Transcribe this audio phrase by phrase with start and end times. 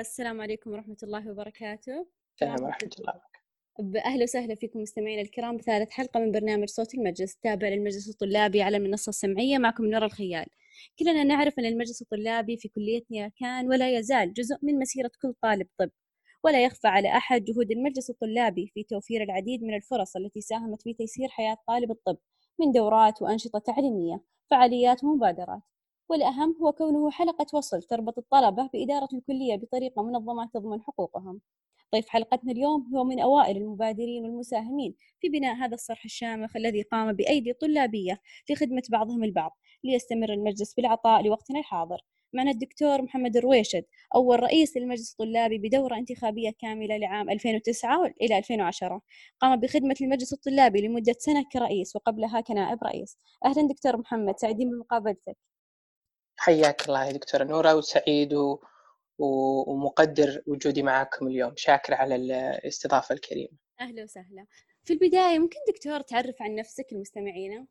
[0.00, 2.06] السلام عليكم ورحمة الله وبركاته.
[2.34, 3.12] السلام ورحمة الله
[3.78, 8.62] وبركاته أهلا وسهلا فيكم مستمعينا الكرام بثالث حلقة من برنامج صوت المجلس تابع للمجلس الطلابي
[8.62, 10.46] على المنصة السمعية معكم نور الخيال.
[10.98, 15.66] كلنا نعرف أن المجلس الطلابي في كليتنا كان ولا يزال جزء من مسيرة كل طالب
[15.78, 15.90] طب
[16.44, 20.94] ولا يخفى على أحد جهود المجلس الطلابي في توفير العديد من الفرص التي ساهمت في
[20.94, 22.16] تيسير حياة طالب الطب
[22.60, 24.20] من دورات وأنشطة تعليمية
[24.50, 25.62] فعاليات ومبادرات
[26.08, 31.40] والأهم هو كونه حلقة وصل تربط الطلبة بإدارة الكلية بطريقة منظمة تضمن حقوقهم.
[31.94, 37.12] ضيف حلقتنا اليوم هو من أوائل المبادرين والمساهمين في بناء هذا الصرح الشامخ الذي قام
[37.12, 42.00] بأيدي طلابية لخدمة بعضهم البعض ليستمر المجلس بالعطاء لوقتنا الحاضر.
[42.32, 43.84] معنا الدكتور محمد الرويشد
[44.14, 49.00] أول رئيس للمجلس الطلابي بدورة انتخابية كاملة لعام 2009 إلى 2010
[49.40, 53.18] قام بخدمة المجلس الطلابي لمدة سنة كرئيس وقبلها كنائب رئيس.
[53.44, 55.36] أهلا دكتور محمد سعيدين بمقابلتك.
[56.38, 58.58] حياك الله يا دكتورة نورة وسعيد و...
[59.18, 61.52] ومقدر وجودي معكم اليوم.
[61.56, 63.58] شاكر على الاستضافة الكريمة.
[63.80, 64.46] أهلا وسهلا.
[64.84, 67.66] في البداية ممكن دكتور تعرف عن نفسك المستمعين؟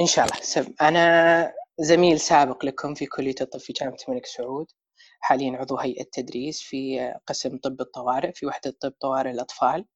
[0.00, 0.36] إن شاء الله.
[0.40, 0.74] سب.
[0.80, 4.66] أنا زميل سابق لكم في كلية الطب في جامعة الملك سعود.
[5.20, 9.86] حاليا عضو هيئة تدريس في قسم طب الطوارئ في وحدة طب طوارئ الأطفال.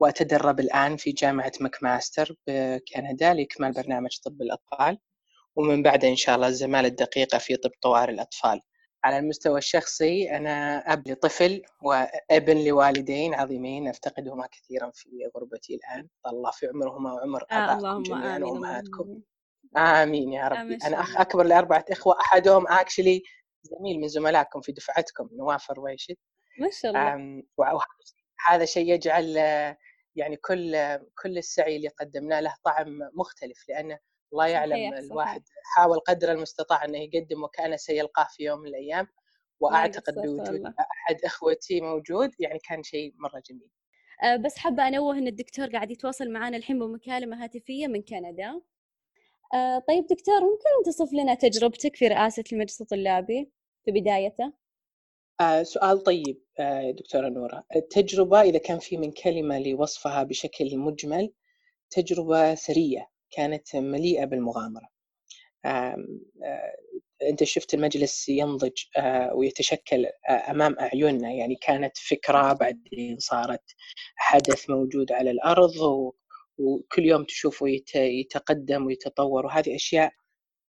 [0.00, 4.98] وأتدرب الآن في جامعة ماكماستر بكندا لإكمال برنامج طب الأطفال.
[5.60, 8.60] ومن بعد إن شاء الله الزمالة الدقيقة في طب طوارئ الأطفال.
[9.04, 16.08] على المستوى الشخصي أنا أب لطفل وأبن لوالدين عظيمين أفتقدهما كثيرا في غربتي الآن.
[16.26, 19.20] الله في عمرهما وعمر آه آبائكم جميعا وأمهاتكم.
[19.76, 20.32] آمين.
[20.32, 20.78] يا ربي.
[20.86, 23.22] أنا أخ أكبر لأربعة إخوة أحدهم أكشلي
[23.62, 26.16] زميل من زملائكم في دفعتكم نواف رويشد
[26.60, 27.42] ما شاء الله.
[28.46, 29.36] هذا شيء يجعل
[30.16, 30.76] يعني كل
[31.22, 33.98] كل السعي اللي قدمناه له طعم مختلف لأنه
[34.32, 35.42] الله يعلم الواحد.
[35.64, 39.06] حاول قدر المستطاع أنه يقدم وكان سيلقاه في يوم من الأيام
[39.60, 43.70] وأعتقد بوجود أحد إخوتي موجود يعني كان شيء مرة جميل.
[44.22, 48.60] أه بس حابة أنوه إن الدكتور قاعد يتواصل معنا الحين بمكالمة هاتفية من كندا.
[49.54, 53.50] أه طيب دكتور ممكن تصف لنا تجربتك في رئاسة المجلس الطلابي
[53.84, 54.52] في بدايته؟
[55.40, 57.64] آه سؤال طيب آه دكتورة نورة.
[57.76, 61.32] التجربة إذا كان في من كلمة لوصفها بشكل مجمل
[61.90, 64.88] تجربة ثرية كانت مليئة بالمغامرة.
[67.22, 68.72] أنت شفت المجلس ينضج
[69.34, 71.32] ويتشكل أمام أعيننا.
[71.32, 73.62] يعني كانت فكرة بعدين صارت
[74.16, 75.72] حدث موجود على الأرض
[76.58, 79.46] وكل يوم تشوفه يتقدم ويتطور.
[79.46, 80.12] وهذه أشياء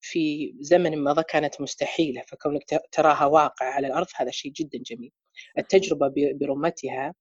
[0.00, 2.22] في زمن مضى كانت مستحيلة.
[2.28, 2.62] فكونك
[2.92, 5.12] تراها واقع على الأرض هذا شيء جدا جميل.
[5.58, 7.14] التجربة برمتها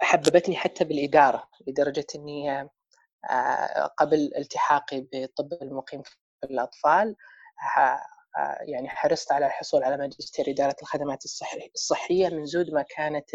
[0.00, 2.70] حببتني حتى بالإدارة لدرجة أني آه،
[3.98, 7.16] قبل التحاقي بطب المقيم في الأطفال
[8.60, 11.24] يعني حرصت على الحصول على ماجستير إدارة الخدمات
[11.74, 13.30] الصحية من زود ما كانت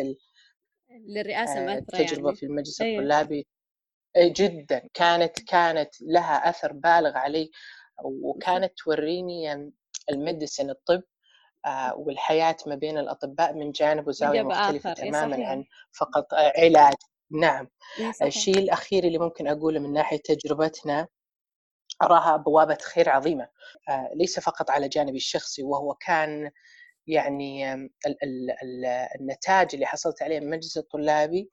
[1.08, 2.36] للرئاسة آه، التجربة يعني.
[2.36, 3.04] في المجلس أيوه.
[3.04, 3.48] الطلابي
[4.18, 4.88] جدا.
[4.94, 7.52] كانت كانت لها أثر بالغ علي
[8.04, 9.72] وكانت توريني
[10.12, 11.04] الميديسن الطب
[11.66, 16.94] آه، والحياة ما بين الأطباء من جانب وزاوية مختلفة تماما عن فقط علاج.
[17.32, 17.68] نعم.
[18.22, 21.08] الشيء الأخير اللي ممكن أقوله من ناحية تجربتنا
[22.02, 23.48] أراها بوابة خير عظيمة.
[23.90, 26.52] آه، ليس فقط على جانبي الشخصي وهو كان
[27.08, 28.86] يعني ال ال ال
[29.20, 31.50] النتاج اللي حصلت عليه من مجلس الطلابي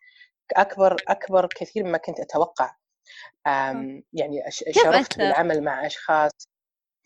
[0.56, 2.74] أكبر أكبر كثير مما كنت أتوقع.
[4.12, 6.32] يعني شرفت بالعمل مع أشخاص.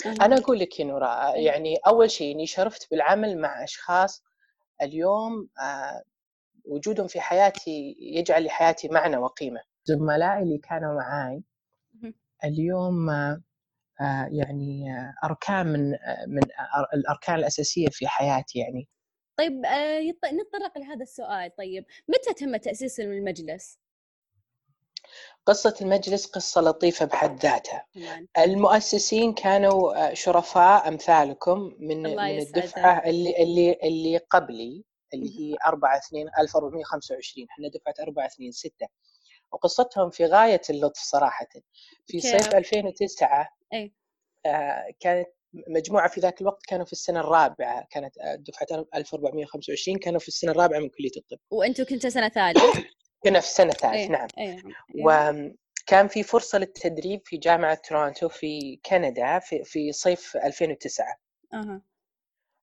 [0.06, 1.46] أنا أقول لك يا نورا إيه.
[1.46, 4.22] يعني أول شيء إني شرفت بالعمل مع أشخاص
[4.82, 6.02] اليوم آه،
[6.64, 9.60] وجودهم في حياتي يجعل لحياتي معنى وقيمة.
[9.84, 11.42] زملائي اللي كانوا معاي
[12.44, 16.42] اليوم آه، يعني آه، أركان من آه، من
[16.94, 18.88] الأركان الأساسية في حياتي يعني.
[19.36, 19.52] طيب
[20.34, 21.56] نتطرق لهذا السؤال.
[21.56, 23.78] طيب متى تم تأسيس المجلس؟
[25.46, 27.86] قصة المجلس قصة لطيفة بحد ذاتها.
[28.38, 34.84] المؤسسين كانوا شرفاء أمثالكم من من الدفعة اللي اللي اللي قبلي.
[35.14, 38.86] اللي هي 4 2 1425 إحنا دفعة 4 2 6
[39.52, 41.46] وقصتهم في غاية اللطف صراحة.
[42.06, 43.92] في صيف 2009 أي.
[44.46, 45.28] آه كانت
[45.68, 47.86] مجموعة في ذاك الوقت كانوا في السنة الرابعة.
[47.90, 51.38] كانت آه، دفعة 1425 كانوا في السنة الرابعة من كلية الطب.
[51.50, 52.58] وأنتم كنتوا سنة ثالث
[53.24, 54.08] كنا في السنة الثالث أيه.
[54.08, 54.28] نعم.
[54.38, 54.62] أيه.
[55.04, 61.06] وكان في فرصة للتدريب في جامعة تورونتو في كندا في في صيف 2009
[61.54, 61.82] أه.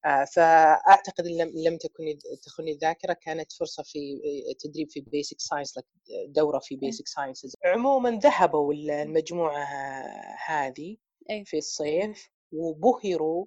[0.05, 4.21] آه، فأعتقد إن لم لم تكن تخني الذاكرة كانت فرصة في
[4.59, 5.79] تدريب في basic science
[6.27, 9.65] دورة في basic sciences عموما ذهبوا المجموعة
[10.45, 10.97] هذه
[11.45, 13.45] في الصيف وبهروا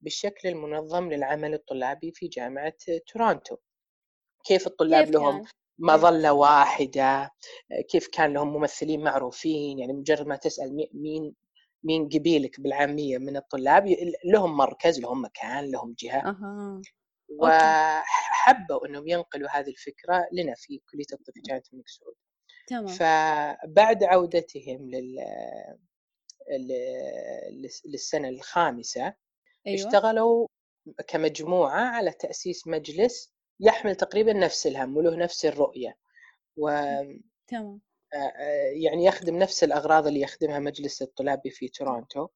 [0.00, 2.74] بالشكل المنظم للعمل الطلابي في جامعة
[3.12, 3.56] تورونتو.
[4.44, 5.44] كيف الطلاب كيف لهم
[5.78, 7.30] مظلة واحدة؟
[7.88, 11.34] كيف كان لهم ممثلين معروفين؟ يعني مجرد ما تسأل مين
[11.84, 13.86] مين قبيلك بالعامية من الطلاب
[14.24, 16.28] لهم مركز لهم مكان لهم جهة.
[16.28, 16.82] أه.
[17.38, 22.14] وحبوا إنهم ينقلوا هذه الفكرة لنا في كلية الطب في جامعة الملك سعود.
[22.66, 22.86] تمام.
[22.86, 25.16] فبعد عودتهم لل
[27.84, 29.14] للسنة الخامسة
[29.66, 29.88] أيوة.
[29.88, 30.46] اشتغلوا
[31.08, 35.96] كمجموعة على تأسيس مجلس يحمل تقريبا نفس الهم وله نفس الرؤية.
[36.56, 36.70] و
[37.48, 37.80] تمام.
[38.72, 42.28] يعني يخدم نفس الأغراض اللي يخدمها مجلس الطلابي في تورونتو.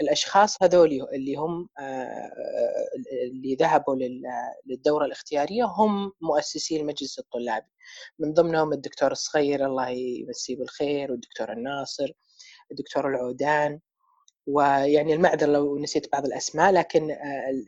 [0.00, 1.68] الأشخاص هذول اللي هم
[3.22, 3.96] اللي ذهبوا
[4.66, 7.66] للدورة الاختيارية هم مؤسسي المجلس الطلابي
[8.18, 12.12] من ضمنهم الدكتور الصغير الله يمسيه بالخير والدكتور الناصر
[12.70, 13.80] الدكتور العودان
[14.48, 17.16] ويعني المعذرة لو نسيت بعض الأسماء لكن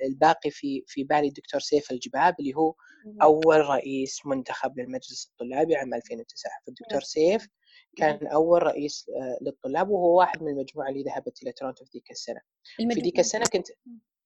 [0.05, 2.75] الباقي في في بالي الدكتور سيف الجباب اللي هو
[3.23, 7.49] أول رئيس منتخب للمجلس الطلابي عام 2009 فالدكتور سيف
[7.97, 12.11] كان أول رئيس آه، للطلاب وهو واحد من المجموعة اللي ذهبت إلى تورونتو في ذيك
[12.11, 12.41] السنة.
[12.77, 13.67] في ذيك السنة كنت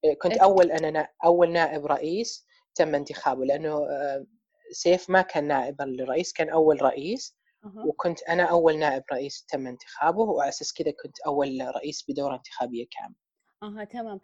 [0.04, 4.26] آه، كنت أول أنا أول نائب رئيس تم انتخابه لأنه آه،
[4.70, 7.36] سيف ما كان نائبا للرئيس كان أول رئيس
[7.76, 12.86] وكنت أنا أول نائب رئيس تم انتخابه وعلى أساس كذا كنت أول رئيس بدورة انتخابية
[12.90, 13.24] كاملة.
[13.62, 14.20] أها تمام.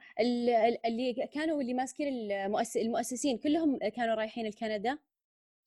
[0.86, 4.98] اللي كانوا اللي ماسكين المؤسس المؤسسين كلهم كانوا رايحين لكندا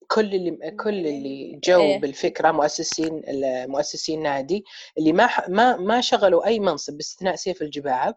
[0.08, 2.00] كل اللي كل اللي جو إيه.
[2.00, 3.22] بالفكرة مؤسسين
[3.68, 4.64] مؤسسين نادي
[4.98, 8.16] اللي ما ما ما شغلوا أي منصب باستثناء سيف الجباب.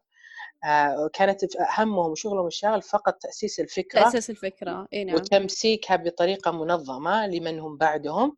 [0.65, 1.45] آه، كانت
[1.79, 4.89] همهم وشغلهم الشاغل فقط تأسيس الفكرة تأسيس الفكرة.
[4.93, 5.15] اي نعم.
[5.15, 8.37] وتمسيكها بطريقة منظمة لمن هم بعدهم.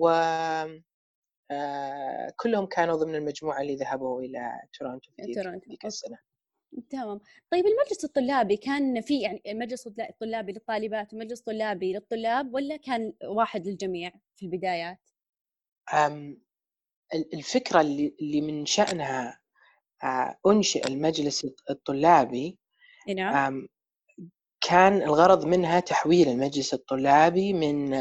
[0.00, 0.08] و
[1.50, 5.22] آه، كلهم كانوا ضمن المجموعة اللي ذهبوا إلى تورونتو في
[5.70, 6.18] ذيك السنة.
[6.90, 7.20] تمام.
[7.50, 9.88] طيب المجلس الطلابي كان في يعني مجلس
[10.20, 14.98] طلابي للطالبات ومجلس طلابي للطلاب ولا كان واحد للجميع في البدايات؟
[17.34, 19.40] الفكرة اللي, اللي من شأنها
[20.02, 22.58] آه، أنشئ المجلس الطلابي
[23.16, 23.68] نعم.
[24.60, 27.94] كان الغرض منها تحويل المجلس الطلابي من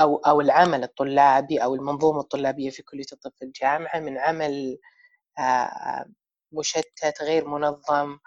[0.00, 4.78] أو أو العمل الطلابي أو المنظومة الطلابية في كلية الطب في الجامعة من عمل
[6.52, 8.18] مشتت غير منظم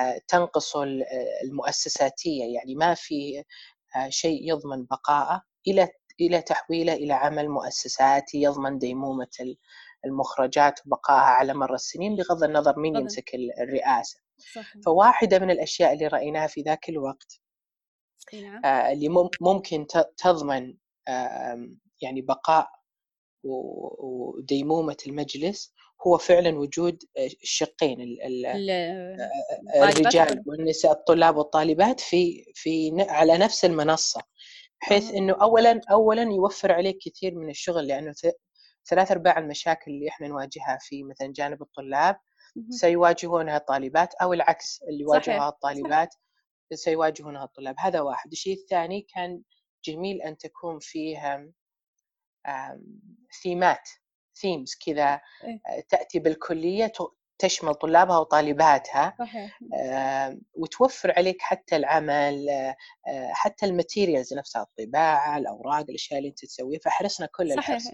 [0.00, 0.76] آه، تنقص
[1.44, 3.44] المؤسساتية يعني ما في
[4.08, 5.88] شيء يضمن بقائه إلى
[6.20, 9.54] إلى تحويله إلى عمل مؤسساتي يضمن ديمومة
[10.04, 14.20] المخرجات وبقائها على مر السنين بغض النظر مين يمسك الرئاسة
[14.54, 14.82] صحيح.
[14.84, 17.40] فواحدة من الأشياء اللي رأيناها في ذاك الوقت
[18.34, 18.64] نعم.
[18.64, 19.08] اللي
[19.40, 20.74] ممكن تضمن
[22.02, 22.68] يعني بقاء
[23.44, 25.74] وديمومة المجلس
[26.06, 26.98] هو فعلا وجود
[27.42, 28.18] الشقين
[29.76, 34.20] الرجال والنساء الطلاب والطالبات في في على نفس المنصة
[34.80, 38.14] بحيث إنه اولا اولا يوفر عليك كثير من الشغل لأنه
[38.88, 42.16] ثلاث أرباع المشاكل اللي إحنا نواجهها في مثلا جانب الطلاب
[42.70, 46.14] سيواجهونها الطالبات أو العكس اللي يواجهها الطالبات
[46.74, 48.32] سيواجهونها الطلاب هذا واحد.
[48.32, 49.42] الشيء الثاني كان
[49.84, 51.52] جميل أن تكون فيه
[53.42, 53.88] ثيمات
[54.40, 55.60] themes كذا إيه.
[55.66, 56.92] آه، تأتي بالكلية
[57.38, 59.58] تشمل طلابها وطالباتها صحيح.
[60.54, 66.80] وتوفر عليك حتى العمل آه، حتى ال materials نفسها الطباعة الأوراق الأشياء اللي أنت تسويها
[66.84, 67.70] فحرصنا كل صحيح.
[67.70, 67.90] الحرص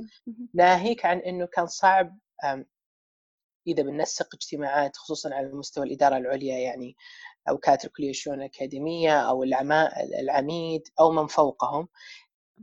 [0.55, 2.19] ناهيك عن إنه كان صعب
[3.67, 6.97] إذا بنسق اجتماعات خصوصا على مستوى الإدارة العليا يعني
[7.49, 9.43] أو كاتب كليه الشؤون الاكاديميه أو
[10.21, 11.89] العميد أو من فوقهم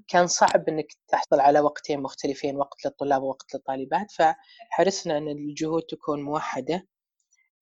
[0.08, 4.12] كان صعب إنك تحصل على وقتين مختلفين وقت للطلاب ووقت للطالبات.
[4.12, 6.88] فحرصنا إن الجهود تكون موحدة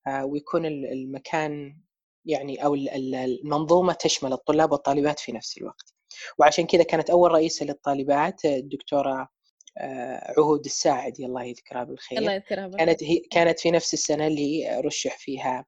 [0.07, 1.77] آه، ويكون المكان
[2.25, 5.93] يعني أو المنظومة تشمل الطلاب والطالبات في نفس الوقت.
[6.39, 9.29] وعشان كذا كانت أول رئيسة للطالبات الدكتورة
[9.77, 12.19] آه، عهود الساعدي الله يذكرها بالخير.
[12.19, 12.85] الله يذكرها بالخير.
[12.85, 15.65] كانت هي كانت في نفس السنة اللي رشح فيها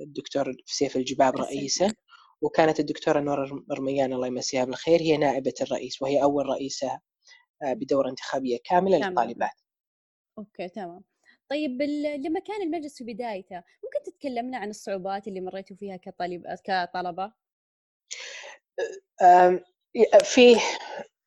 [0.00, 1.94] الدكتور سيف الجباب رئيسا
[2.40, 7.00] وكانت الدكتورة نور رميان الله يمسيها بالخير هي نائبة الرئيس وهي أول رئيسة
[7.62, 9.10] آه، بدورة انتخابية كاملة تمام.
[9.10, 9.60] للطالبات
[10.38, 11.04] أوكي تمام
[11.50, 11.82] طيب
[12.26, 17.32] لما كان المجلس في بدايته ممكن تتكلمنا عن الصعوبات اللي مريتوا فيها كطالب كطلبة؟
[20.24, 20.56] في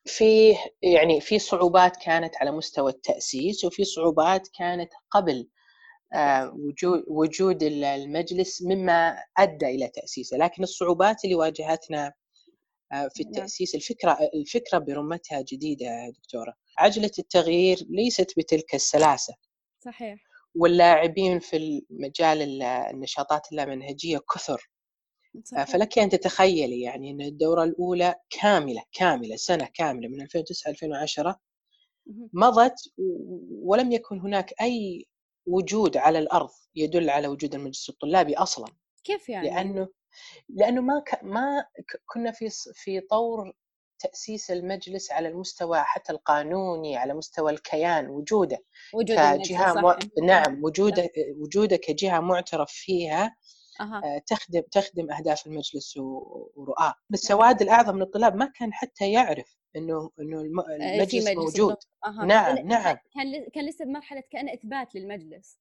[0.05, 5.58] في يعني في صعوبات كانت على مستوى التأسيس وفي صعوبات كانت قبل آه،
[6.53, 12.13] وجود وجود المجلس مما أدى إلى تأسيسه، لكن الصعوبات اللي واجهتنا
[12.93, 13.31] آه، في نعم.
[13.33, 19.33] التأسيس الفكرة الفكرة برمتها جديدة دكتورة، عجلة التغيير ليست بتلك السلاسة.
[19.85, 20.19] صحيح.
[20.55, 24.69] واللاعبين في مجال النشاطات اللامنهجية كثر
[25.43, 25.63] صحيح.
[25.63, 31.39] فلك أن تتخيلي يعني أن الدورة الأولى كاملة كاملة سنة كاملة من 2009 2010
[32.33, 32.75] مضت
[33.63, 35.05] ولم يكن هناك أي
[35.45, 38.67] وجود على الأرض يدل على وجود المجلس الطلابي أصلا
[39.03, 39.87] كيف يعني؟ لأنه
[40.49, 41.23] لأنه ما ك...
[41.23, 41.65] ما
[42.05, 43.53] كنا في في طور
[43.99, 48.57] تأسيس المجلس على المستوى حتى القانوني على مستوى الكيان وجوده
[48.93, 49.95] وجود كجهة م...
[50.25, 53.35] نعم وجوده وجوده كجهة معترف فيها
[53.81, 54.21] أه.
[54.27, 60.41] تخدم تخدم أهداف المجلس ورؤاه السواد الأعظم من الطلاب ما كان حتى يعرف إنه إنه
[60.41, 61.75] المجلس مجلس موجود.
[62.05, 62.25] أه.
[62.25, 62.97] نعم نعم.
[63.13, 65.59] كان كان لسه بمرحلة كأن إثبات للمجلس.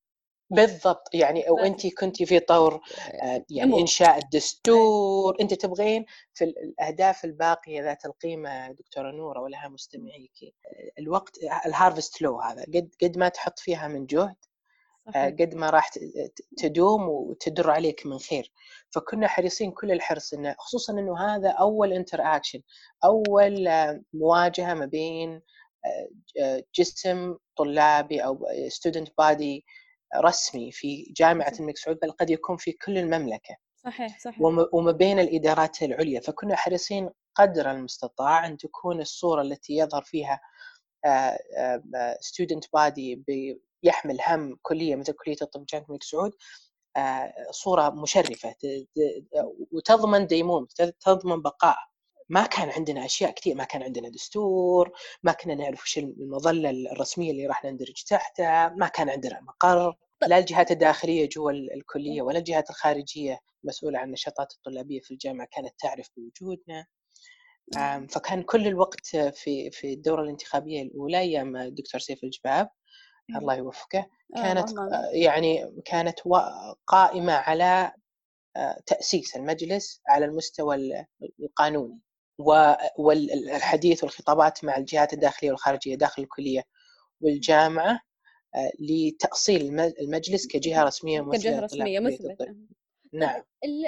[0.50, 1.14] بالضبط.
[1.14, 2.80] يعني وانت كنت في طور
[3.50, 5.36] يعني إنشاء الدستور.
[5.40, 10.54] انت تبغين في الأهداف الباقية ذات القيمة دكتورة نورة ولها مستمعيك.
[10.98, 14.36] الوقت ال harvest لو هذا قد قد ما تحط فيها من جهد.
[15.16, 15.90] قد ما راح
[16.56, 18.52] تدوم وتدر عليك من خير.
[18.90, 22.62] فكنا حريصين كل الحرص إنه خصوصا إنه هذا أول interaction
[23.04, 23.68] اول
[24.12, 25.42] مواجهة ما بين
[26.74, 29.64] جسم طلابي أو student body
[30.16, 33.56] رسمي في جامعة الملك سعود بل قد يكون في كل المملكة.
[33.76, 34.40] صحيح صحيح.
[34.72, 36.20] وما بين الإدارات العليا.
[36.20, 40.40] فكنا حريصين قدر المستطاع أن تكون الصورة التي يظهر فيها
[42.20, 43.22] student body
[43.82, 46.32] يحمل هم كلية مثل كلية الطب جامعه الملك سعود
[47.50, 48.54] صورة مشرفة
[49.72, 50.66] وتضمن ديموم
[51.00, 51.76] تضمن بقاء.
[52.30, 54.92] ما كان عندنا أشياء كثير ما كان عندنا دستور
[55.22, 59.96] ما كنا نعرف وش المظلة الرسمية اللي راح نندرج تحتها ما كان عندنا مقر.
[60.26, 65.74] لا الجهات الداخلية جوا الكلية ولا الجهات الخارجية المسؤوله عن النشاطات الطلابية في الجامعة كانت
[65.78, 66.86] تعرف بوجودنا.
[68.10, 72.68] فكان كل الوقت في في الدورة الانتخابية الأولى أيام الدكتور سيف الجباب.
[73.36, 76.20] الله يوفقه كانت آه يعني كانت
[76.86, 77.92] قائمة على
[78.86, 81.04] تأسيس المجلس على المستوى
[81.40, 81.98] القانوني
[82.98, 86.62] والحديث والخطابات مع الجهات الداخلية والخارجية داخل الكلية
[87.20, 88.00] والجامعة
[88.80, 92.54] لتأصيل المجلس كجهة رسمية مثبته كجهة رسمية مثبتة.
[93.12, 93.42] نعم.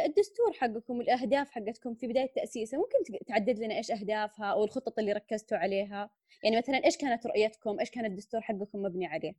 [0.06, 5.12] الدستور حقكم والأهداف حقتكم في بداية تاسيسه ممكن تعدد لنا إيش أهدافها أو الخطط اللي
[5.12, 6.10] ركزتوا عليها؟
[6.42, 9.32] يعني مثلا إيش كانت رؤيتكم؟ إيش كان الدستور حقكم مبني عليه؟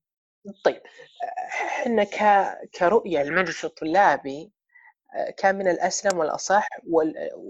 [0.64, 0.82] طيب
[1.58, 2.18] إحنا ك...
[2.78, 4.52] كرؤية المجلس الطلابي
[5.38, 6.68] كان من الأسلم والأصح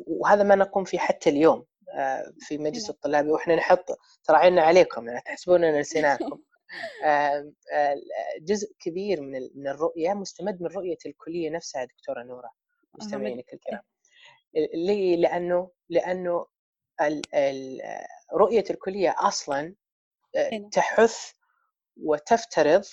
[0.08, 1.66] وهذا ما نقوم فيه حتى اليوم
[2.40, 2.92] في مجلس نعم.
[2.92, 6.40] الطلابي وإحنا نحط ترى عيننا عليكم يعني تحسبوننا نسيناكم.
[8.42, 12.50] جزء كبير من من الرؤية مستمد من رؤية الكلية نفسها دكتورة نورة
[12.94, 13.82] مستمعينك الكرام
[14.74, 16.46] ليه؟ لأنه لأنه
[18.34, 19.76] رؤية الكلية أصلا
[20.72, 21.32] تحث
[22.04, 22.84] وتفترض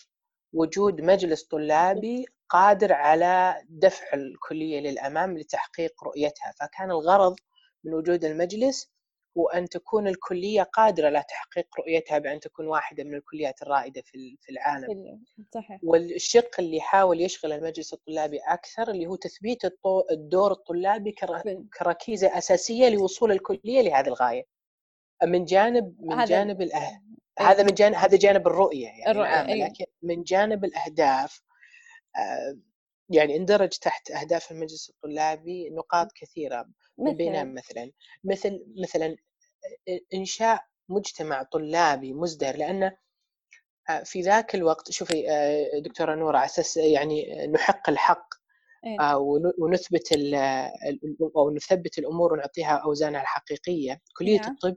[0.53, 6.55] وجود مجلس طلابي قادر على دفع الكلية للأمام لتحقيق رؤيتها.
[6.61, 7.37] فكان الغرض
[7.85, 8.91] من وجود المجلس
[9.39, 15.21] وأن تكون الكلية قادرة على تحقيق رؤيتها بأن تكون واحدة من الكليات الرائدة في العالم
[15.55, 15.81] صحيح.
[15.83, 19.63] والشق اللي حاول يشغل المجلس الطلابي أكثر اللي هو تثبيت
[20.11, 21.15] الدور الطلابي
[21.79, 24.45] كركيزة أساسية لوصول الكلية لهذه الغاية
[25.25, 27.03] من جانب من جانب الأه...
[27.39, 29.47] هذا من جانب هذا جانب الرؤية يعني الرؤية.
[29.47, 29.69] أيوه.
[29.69, 31.43] لكن من جانب الأهداف
[33.11, 36.67] يعني اندرج تحت أهداف المجلس الطلابي نقاط كثيرة
[36.99, 37.91] من بينها مثلا
[38.25, 39.17] مثل مثلا
[40.15, 42.97] إنشاء مجتمع طلابي مزدهر لأن
[44.05, 45.27] في ذاك الوقت شوفي
[45.85, 48.29] دكتورة نورة على أساس يعني نحق الحق
[48.85, 49.17] إيه؟
[49.59, 50.13] ونثبت
[51.37, 54.53] أو نثبت الأمور ونعطيها أوزانها الحقيقية كلية نعم.
[54.53, 54.77] الطب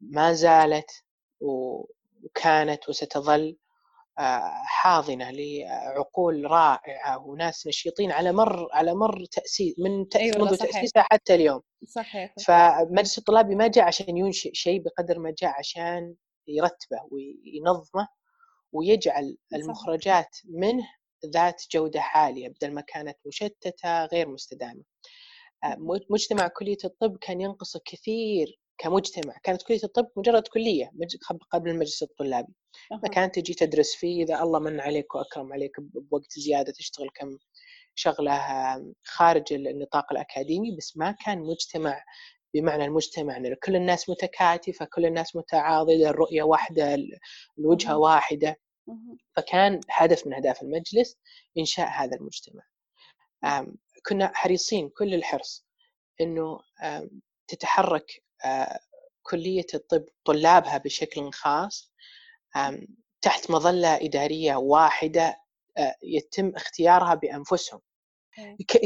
[0.00, 0.90] ما زالت
[1.40, 3.56] وكانت وستظل
[4.64, 11.02] حاضنة لعقول رائعة وناس نشيطين على مر على مر تأسيس من تأسيس أيوة منذ تأسيسها
[11.10, 11.60] حتى اليوم.
[11.86, 16.14] صحيح فمجلس الطلابي ما جاء عشان ينشئ شيء بقدر ما جاء عشان
[16.48, 18.08] يرتبه وينظمه
[18.72, 20.88] ويجعل المخرجات منه
[21.26, 24.82] ذات جودة عاليه بدل ما كانت مشتتة غير مستدامة.
[26.10, 30.90] مجتمع كلية الطب كان ينقصه كثير كمجتمع كانت كلية الطب مجرد كلية
[31.50, 32.52] قبل المجلس الطلابي.
[33.02, 37.38] فكانت تجي تدرس فيه إذا الله من عليك وأكرم عليك بوقت زيادة تشتغل كم
[37.94, 38.40] شغلة
[39.04, 42.02] خارج النطاق الأكاديمي بس ما كان مجتمع
[42.54, 43.36] بمعنى المجتمع.
[43.36, 46.96] ان كل الناس متكاتفة كل الناس متعاضدة الرؤية واحدة
[47.58, 48.56] الوجهة واحدة.
[49.36, 51.18] فكان هدف من أهداف المجلس
[51.58, 52.62] إنشاء هذا المجتمع.
[54.06, 55.66] كنا حريصين كل الحرص
[56.20, 56.60] إنه
[57.48, 58.22] تتحرك
[59.22, 61.92] كلية الطب طلابها بشكل خاص
[63.20, 65.36] تحت مظلة إدارية واحدة
[66.02, 67.80] يتم اختيارها بأنفسهم.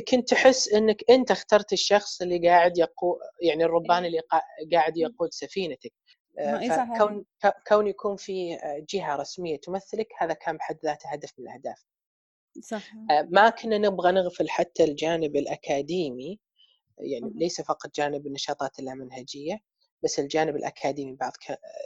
[0.09, 4.21] كنت تحس إنك أنت اخترت الشخص اللي قاعد يقود يعني الربان اللي
[4.73, 5.92] قاعد يقود سفينتك.
[6.97, 7.25] فكون
[7.69, 8.59] كون يكون في
[8.90, 11.85] جهة رسمية تمثلك هذا كان بحد ذاته هدف من الأهداف.
[12.62, 12.95] صح
[13.30, 16.38] ما كنا نبغى نغفل حتى الجانب الأكاديمي
[17.02, 19.59] يعني ليس فقط جانب النشاطات اللامنهجيه
[20.02, 21.33] بس الجانب الأكاديمي بعد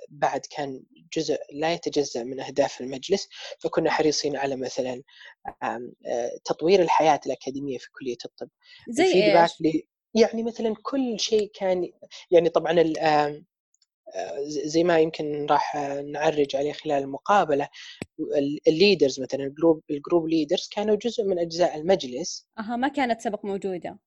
[0.08, 0.82] بعد كان
[1.16, 3.28] جزء لا يتجزأ من أهداف المجلس
[3.58, 5.02] فكنا حريصين على مثلا
[6.44, 8.48] تطوير الحياة الأكاديمية في كلية الطب.
[8.88, 9.82] زي إيش؟
[10.14, 11.92] يعني مثلا كل شيء كان
[12.30, 12.92] يعني طبعا
[14.46, 17.68] زي ما يمكن راح نعرج عليه خلال المقابلة
[18.68, 22.46] ال leaders مثلا ال group ال group leaders كانوا جزء من أجزاء المجلس.
[22.58, 23.98] أها ما كانت سبق موجودة.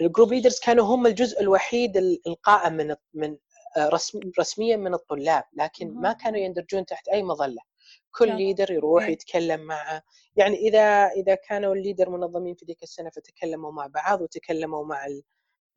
[0.00, 1.96] ال group leaders كانوا هم الجزء الوحيد
[2.26, 3.36] القائم من من
[3.78, 7.62] رسم رسميا من الطلاب لكن ما كانوا يندرجون تحت أي مظلة.
[8.10, 9.12] كل leader يروح إيه.
[9.12, 10.02] يتكلم مع
[10.36, 15.06] يعني إذا إذا كانوا ال leader منظمين في ذيك السنة فتكلموا مع بعض وتكلموا مع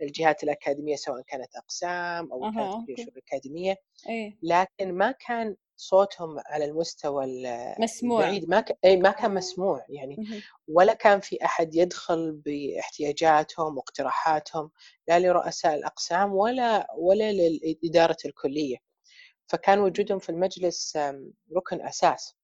[0.01, 3.75] الجهات الأكاديمية سواء كانت أقسام أو كانت كليه الاكاديميه.
[4.43, 7.25] لكن ما كان صوتهم على المستوى
[7.79, 8.19] مسموع.
[8.19, 8.77] البعيد ما ك...
[8.85, 10.41] اي ما كان مسموع يعني.
[10.67, 14.71] ولا كان في أحد يدخل باحتياجاتهم واقتراحاتهم
[15.07, 18.77] لا لرؤساء الأقسام ولا ولا لإدارة الكلية.
[19.47, 20.97] فكان وجودهم في المجلس
[21.55, 22.35] ركن أساس.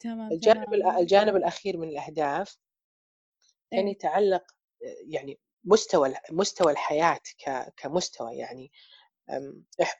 [0.00, 0.98] تمام الجانب تمام.
[0.98, 2.58] الجانب الأخير من الأهداف
[3.70, 3.92] كان إيه.
[3.92, 4.42] يتعلق
[5.06, 7.20] يعني مستوى مستوى الحياة
[7.76, 8.72] كمستوى يعني.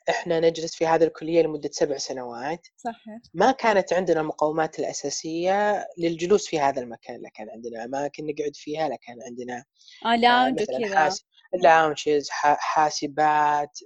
[0.09, 2.67] إحنا نجلس في هذه الكلية لمدة سبع سنوات.
[2.77, 3.21] صحيح.
[3.35, 8.89] ما كانت عندنا المقومات الأساسية للجلوس في هذا المكان لا كان عندنا أماكن نقعد فيها
[8.89, 9.65] لا كان عندنا
[10.07, 10.97] آه lounge وكذا.
[10.97, 11.25] حاس...
[11.55, 13.79] lounges حاسبات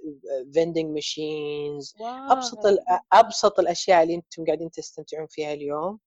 [0.53, 1.93] vending machines
[2.29, 2.57] أبسط.
[3.13, 5.99] أبسط الأشياء اللي أنتم قاعدين تستمتعون فيها اليوم.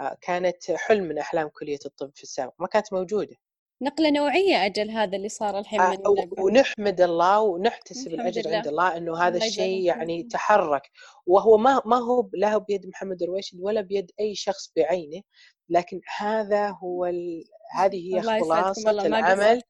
[0.00, 3.36] آه، كانت حلم من أحلام كلية الطب في السابق ما كانت موجودة.
[3.82, 5.98] نقلة نوعية أجل هذا اللي صار الحين من
[6.38, 10.90] ونحمد الله ونحتسب الأجر عند الله أنه هذا الشيء يعني تحرك.
[11.26, 15.22] وهو ما ما هو لا هو بيد محمد الرويشد ولا بيد أي شخص بعينه
[15.68, 17.44] لكن هذا هو ال...
[17.72, 19.62] هذه هي خلاصة العمل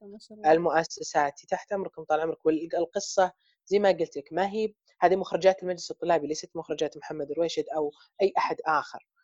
[0.45, 2.45] المؤسساتي تحت أمركم طال عمرك.
[2.45, 3.31] والقصة
[3.65, 7.91] زي ما قلت لك ما هي هذه مخرجات المجلس الطلابي ليست مخرجات محمد الرويشد أو
[8.21, 8.99] أي أحد آخر.
[8.99, 9.16] آه،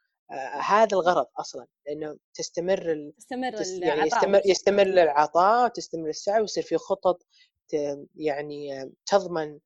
[0.62, 3.14] هذا الغرض أصلا لأنه تستمر ال...
[3.18, 3.82] تستمر تست...
[3.82, 7.26] يعني يستمر يستمر العطاء وتستمر السعي ويصير في خطط
[7.70, 7.76] ت...
[8.16, 9.60] يعني تضمن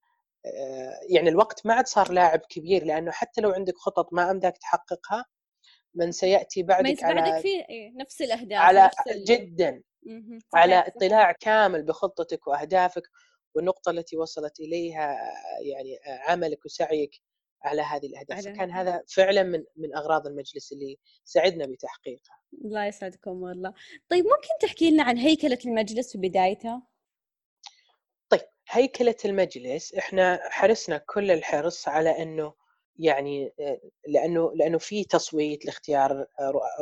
[0.45, 4.57] آه، يعني الوقت ما عاد صار لاعب كبير لأنه حتى لو عندك خطط ما أمداك
[4.57, 5.25] تحققها
[5.95, 7.63] من سيأتي بعدك على بعدك في
[7.95, 9.23] نفس الأهداف على نفس ال...
[9.23, 9.81] جدا
[10.53, 13.03] على اطلاع كامل بخطتك وأهدافك
[13.55, 15.17] والنقطة التي وصلت إليها
[15.61, 17.21] يعني عملك وسعيك.
[17.63, 22.85] على هذه الأهداف على فكان هذا فعلا من من أغراض المجلس اللي سعدنا بتحقيقها الله
[22.85, 23.73] يسعدكم والله.
[24.09, 26.81] طيب ممكن تحكي لنا عن هيكلة المجلس في بدايته
[28.29, 32.53] طيب هيكلة المجلس إحنا حرصنا كل الحرص على إنه
[32.99, 33.53] يعني
[34.07, 36.25] لأنه لأنه في تصويت لاختيار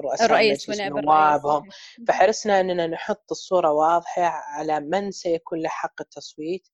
[0.04, 1.70] رؤساء الرئيس المجلس ونوابهم
[2.08, 6.68] فحرصنا إننا نحط الصورة واضحة على من سيكون له حق التصويت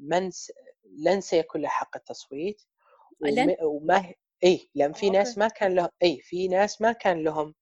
[0.00, 0.30] من
[0.98, 2.62] لن سيكون له حق التصويت.
[3.62, 7.54] وما اي لأن في ناس ما كان لهم اي في ناس ما كان لهم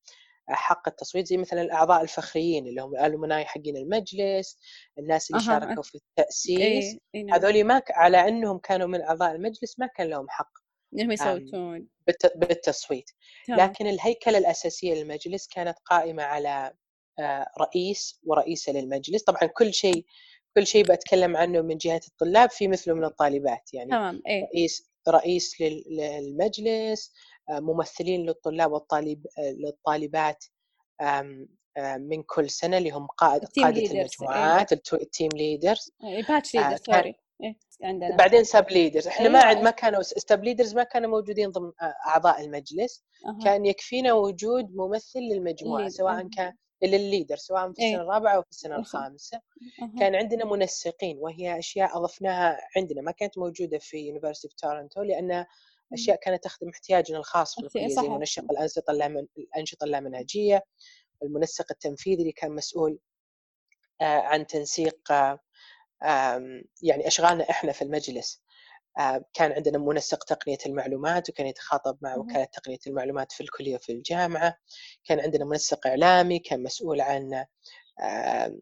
[0.48, 4.58] حق التصويت زي مثلا الأعضاء الفخريين اللي هم الألومناي حقين المجلس
[4.98, 5.44] الناس اللي أه.
[5.46, 6.98] شاركوا في التأسيس إيه.
[7.14, 7.24] إيه.
[7.24, 7.34] نعم.
[7.34, 7.90] هذول ما ك...
[7.90, 10.50] على إنهم كانوا من أعضاء المجلس ما كان لهم حق
[10.94, 12.32] إنهم يصوتون بالت...
[12.36, 13.10] بالتصويت
[13.48, 13.58] طبعا.
[13.58, 16.72] لكن الهيكلة الأساسية للمجلس كانت قائمة على
[17.60, 20.04] رئيس ورئيسة للمجلس طبعا كل شيء
[20.56, 24.87] كل شيء بتكلم عنه من جهة الطلاب في مثله من الطالبات يعني تمام إيه؟ رئيس
[25.08, 27.12] رئيس للمجلس
[27.48, 30.44] آه، ممثلين للطلاب والطالب آه، للطالبات
[31.98, 33.90] من كل سنة اللي هم قائد قاده إيه.
[33.90, 39.32] المجموعات ال team leaders ال batch leader sorry إيه عندنا بعدين sub leaders إحنا أيوة.
[39.32, 43.44] ما عاد ما كانوا sub leaders ما كانوا موجودين ضمن آه، أعضاء المجلس أه.
[43.44, 48.42] كان يكفينا وجود ممثل للمجموعة سواء كان للل leader سواء في السنة إيه؟ الرابعة أو
[48.42, 49.40] في السنة الخامسة.
[49.98, 55.46] كان عندنا منسقين وهي أشياء أضفناها عندنا ما كانت موجودة في university في تورنتو لأن
[55.92, 58.90] أشياء كانت تخدم احتياجنا الخاص في الكلية زي منسق الأنشطة
[59.38, 60.64] الأنشطة اللامنهجية
[61.22, 62.98] المنسق التنفيذي اللي كان مسؤول
[64.00, 65.12] آه، عن تنسيق
[66.82, 68.47] يعني أشغالنا إحنا في المجلس آه،
[69.34, 74.56] كان عندنا منسق تقنية المعلومات وكان يتخاطب مع وكالة تقنية المعلومات في الكلية وفي الجامعة.
[75.04, 77.44] كان عندنا منسق إعلامي كان مسؤول عن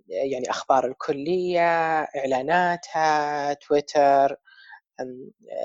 [0.08, 4.36] يعني أخبار الكلية إعلاناتها تويتر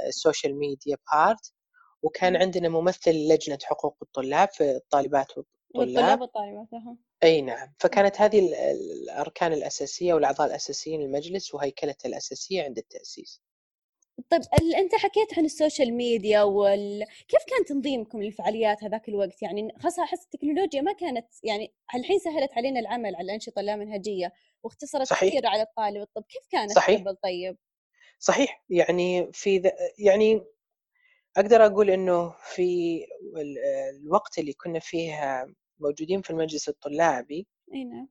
[0.08, 1.54] ال social media part
[2.04, 5.28] وكان عندنا ممثل لجنة حقوق الطلاب في الطالبات
[5.76, 6.22] والطلاب.
[6.22, 6.98] والطالبات أها.
[7.24, 7.74] أي نعم.
[7.80, 13.42] فكانت هذه الأركان الأساسية والأعضاء الأساسيين للمجلس وهيكلته الأساسية عند التأسيس.
[14.30, 14.42] طيب
[14.78, 17.06] أنت حكيت عن ال social media وال...
[17.28, 22.52] كيف كان تنظيمكم للفعاليات هذاك الوقت يعني خاصة أحس التكنولوجيا ما كانت يعني الحين سهلت
[22.54, 25.30] علينا العمل على الأنشطة اللامنهجية واختصرت صحيح.
[25.30, 27.02] كثير على الطالب طب كيف كانت صحيح.
[27.02, 27.58] قبل طيب
[28.20, 29.70] صحيح يعني في ذ...
[29.98, 30.42] يعني
[31.38, 33.00] أقدر أقول إنه في
[33.96, 35.46] الوقت اللي كنا فيه
[35.80, 38.08] موجودين في المجلس الطلابي أي نعم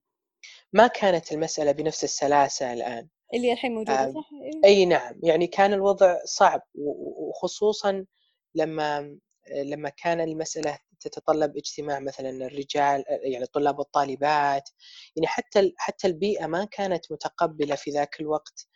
[0.72, 5.14] ما كانت المسألة بنفس السلاسة الآن اللي الحين موجودة آه صح؟ إيه؟ أي نعم.
[5.22, 8.04] يعني كان الوضع صعب وخصوصا
[8.54, 9.18] لما
[9.64, 14.68] لما كان المسألة تتطلب اجتماع مثلا الرجال يعني الطلاب والطالبات.
[15.16, 18.68] يعني حتى حتى البيئة ما كانت متقبلة في ذاك الوقت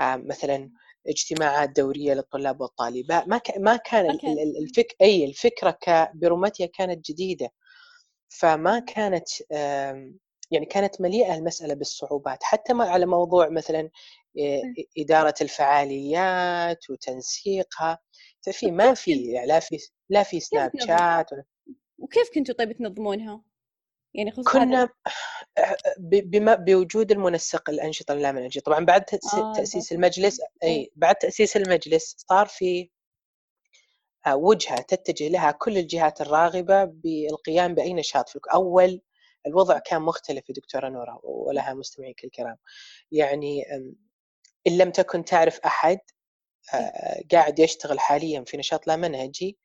[0.00, 0.70] آه مثلا
[1.06, 3.28] اجتماعات دورية للطلاب والطالبات.
[3.28, 4.18] ما ما كان
[4.62, 5.78] الفك أي الفكرة
[6.14, 7.50] برمتها كانت جديدة.
[8.28, 9.28] فما كانت
[10.50, 13.90] يعني كانت مليئة المسألة بالصعوبات حتى ما على موضوع مثلا
[14.98, 17.98] إدارة الفعاليات وتنسيقها
[18.52, 19.78] في ما في لا في
[20.10, 21.44] لا في سناب شات ولا
[21.98, 23.42] وكيف كنتوا طيب تنظمونها؟
[24.14, 24.88] يعني خصوصا كنا
[25.98, 32.46] بما بوجود المنسق الأنشطة اللامنهجيه طبعا بعد آه تأسيس المجلس أي بعد تأسيس المجلس صار
[32.46, 32.90] في
[34.26, 39.00] آه، وجهة تتجه لها كل الجهات الراغبة بالقيام بأي نشاط في أول
[39.46, 42.56] الوضع كان مختلف يا دكتورة نورة ولها مستمعيك الكرام
[43.12, 43.62] يعني
[44.66, 45.98] إن لم تكن تعرف أحد
[46.74, 49.58] آه، قاعد يشتغل حاليا في نشاط لا منهجي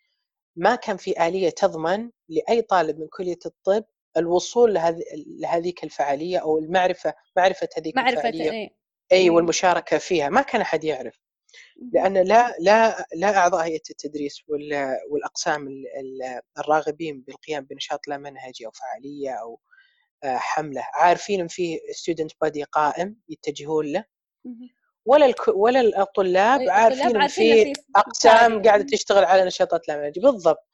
[0.55, 3.85] ما كان في آلية تضمن لأي طالب من كلية الطب
[4.17, 5.03] الوصول لهذه
[5.39, 8.51] لهذيك الفعالية أو المعرفة معرفة هذيك معرفة الفعالية.
[8.51, 8.75] أي
[9.11, 10.29] أي والمشاركة فيها.
[10.29, 11.19] ما كان أحد يعرف.
[11.93, 14.41] لأن لا لا لا أعضاء هيئة التدريس
[15.09, 15.67] والأقسام
[16.59, 19.59] الراغبين بالقيام بنشاط لا منهجي أو فعالية أو
[20.23, 24.03] آه، حملة عارفين إن في student body قائم يتجهون له.
[25.05, 25.47] ولا الك...
[25.47, 30.67] ولا الطلاب عارفين إن في أقسام قاعدة تشتغل على نشاطات لا منهجيه بالضبط.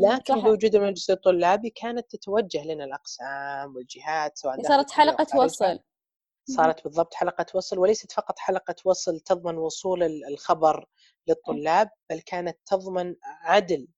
[0.00, 0.40] لكن.
[0.40, 5.78] بوجود المجلس الطلابي كانت تتوجه لنا الأقسام والجهات سواء صارت حلقة وصل
[6.44, 10.86] صارت بالضبط حلقة وصل وليست فقط حلقة وصل تضمن وصول الخبر
[11.26, 13.88] للطلاب بل كانت تضمن عدل.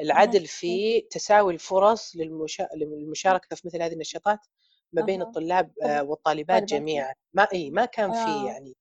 [0.00, 2.16] العدل في تساوي الفرص
[2.74, 4.38] للمشاركة في مثل هذه النشاطات
[4.92, 7.14] ما بين الطلاب آه، والطالبات جميعا.
[7.34, 8.46] ما إي ما كان في آه.
[8.46, 8.76] يعني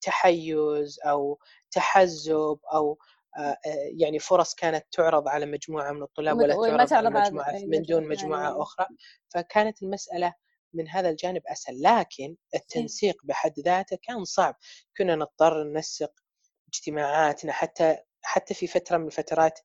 [0.00, 1.38] تحيز أو
[1.70, 2.98] تحزب أو
[3.38, 3.56] آه،
[3.96, 8.62] يعني فرص كانت تعرض على مجموعة من الطلاب ولا تعرض على مجموعة من دون مجموعة
[8.62, 8.86] أخرى.
[9.28, 10.34] فكانت المسألة
[10.74, 14.56] من هذا الجانب أسهل لكن التنسيق بحد ذاته كان صعب.
[14.96, 16.12] كنا نضطر ننسق
[16.68, 19.58] اجتماعاتنا حتى حتى في فترة من الفترات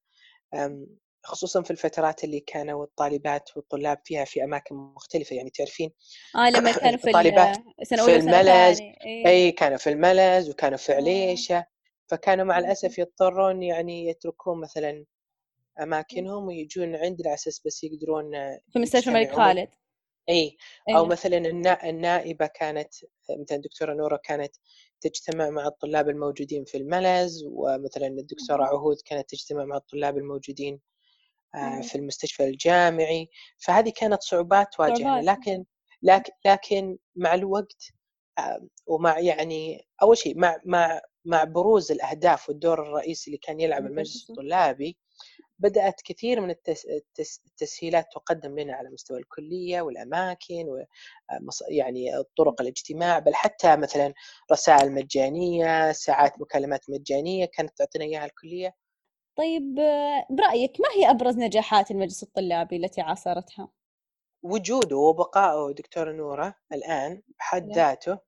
[1.24, 5.36] خصوصا في الفترات اللي كانوا الطالبات والطلاب فيها في أماكن مختلفة.
[5.36, 5.92] يعني تعرفين
[6.36, 9.28] آه لما كانوا في الطالبات في الملز إيه.
[9.28, 11.66] إي كانوا في الملز وكانوا في عليشة
[12.12, 15.06] فكانوا مع الأسف يضطرون يعني يتركون مثلا
[15.82, 18.32] أماكنهم ويجون عندنا على أساس بس يقدرون
[18.74, 19.70] في مستشفى الملك خالد.
[20.30, 20.58] إي
[20.96, 21.38] أو مثلا
[21.84, 22.94] النائبة كانت
[23.30, 24.56] مثلا الدكتورة نوره كانت
[25.02, 30.80] تجتمع مع الطلاب الموجودين في الملز ومثلا الدكتورة عهود كانت تجتمع مع الطلاب الموجودين
[31.56, 33.30] آه، في المستشفى الجامعي.
[33.58, 35.66] فهذه كانت صعوبات تواجهنا لكن
[36.02, 37.94] لكن لكن مع الوقت
[38.88, 44.30] ومع يعني أول شيء مع مع مع بروز الأهداف والدور الرئيسي اللي كان يلعب المجلس
[44.30, 44.98] الطلابي
[45.64, 46.56] بدأت كثير من
[47.46, 50.86] التسهيلات تقدم لنا على مستوى الكلية والأماكن و
[51.70, 54.14] يعني طرق الاجتماع بل حتى مثلا
[54.52, 58.76] رسائل مجانية ساعات مكالمات مجانية كانت تعطينا إياها الكلية
[59.38, 59.76] طيب
[60.30, 63.70] برأيك ما هي أبرز نجاحات المجلس الطلابي التي عاصرتها؟
[64.44, 67.76] وجوده وبقائه دكتورة نورة الآن بحد نعم.
[67.76, 68.20] ذاته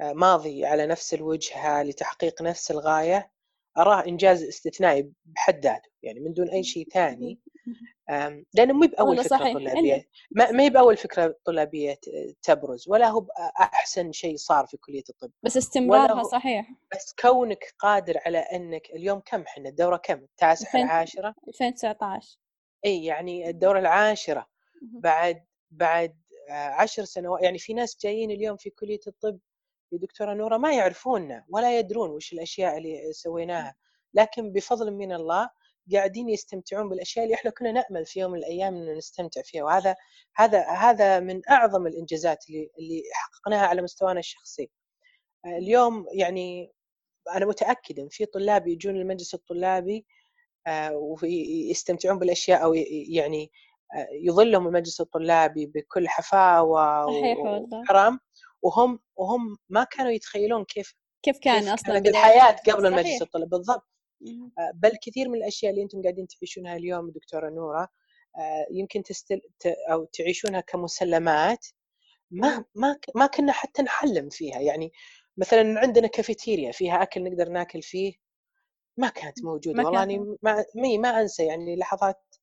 [0.00, 3.30] آه، ماضي على نفس الوجهة لتحقيق نفس الغاية
[3.78, 7.38] أراه إنجاز استثنائي بحد ذاته يعني من دون أي شيء ثاني.
[8.54, 9.54] لأنه مو بأول فكرة صحيح.
[9.54, 10.08] طلابية.
[10.30, 11.98] ما هي بأول فكرة طلابية
[12.42, 13.26] تبرز ولا هو
[13.60, 15.30] أحسن شيء صار في كلية الطب.
[15.42, 16.70] بس استمرارها صحيح.
[16.94, 22.38] بس كونك قادر على أنك اليوم كم إحنا؟ الدورة كم؟ التاسعة العاشرة؟ 2019
[22.84, 24.46] إي يعني الدورة العاشرة.
[24.82, 26.16] بعد بعد
[26.50, 29.38] عشر سنوات يعني في ناس جايين اليوم في كلية الطب
[29.92, 33.74] يا دكتورة نورة ما يعرفوننا ولا يدرون وش الأشياء اللي سويناها.
[34.14, 35.50] لكن بفضل من الله
[35.92, 39.64] قاعدين يستمتعون بالأشياء اللي إحنا كنا نأمل في يوم من الأيام ان نستمتع فيها.
[39.64, 39.96] وهذا
[40.36, 44.70] هذا هذا من أعظم الإنجازات اللي اللي حققناها على مستوانا الشخصي.
[45.46, 46.72] اليوم يعني
[47.36, 50.06] أنا متاكد إن في طلاب يجون المجلس الطلابي
[50.66, 52.74] آه، ويستمتعون بالأشياء أو
[53.14, 53.50] يعني
[53.94, 57.06] آه، يظلهم المجلس الطلابي بكل حفاوة
[57.82, 58.20] وكرم.
[58.62, 63.88] وهم وهم ما كانوا يتخيلون كيف كيف كان كيف أصلا الحياة قبل المجلس الطلابي بالضبط.
[64.58, 67.88] آه، بل كثير من الأشياء اللي أنتم قاعدين تعيشونها اليوم دكتورة نورة
[68.70, 69.40] يمكن تستل
[69.90, 71.66] أو تعيشونها كمسلمات
[72.30, 74.60] ما ما ما كنا حتى نحلم فيها.
[74.60, 74.92] يعني
[75.36, 78.12] مثلا عندنا كافيتيريا فيها أكل نقدر ناكل فيه
[78.96, 79.76] ما كانت موجودة.
[79.76, 80.64] ما والله أني ما
[80.98, 82.34] ما أنسى يعني لحظات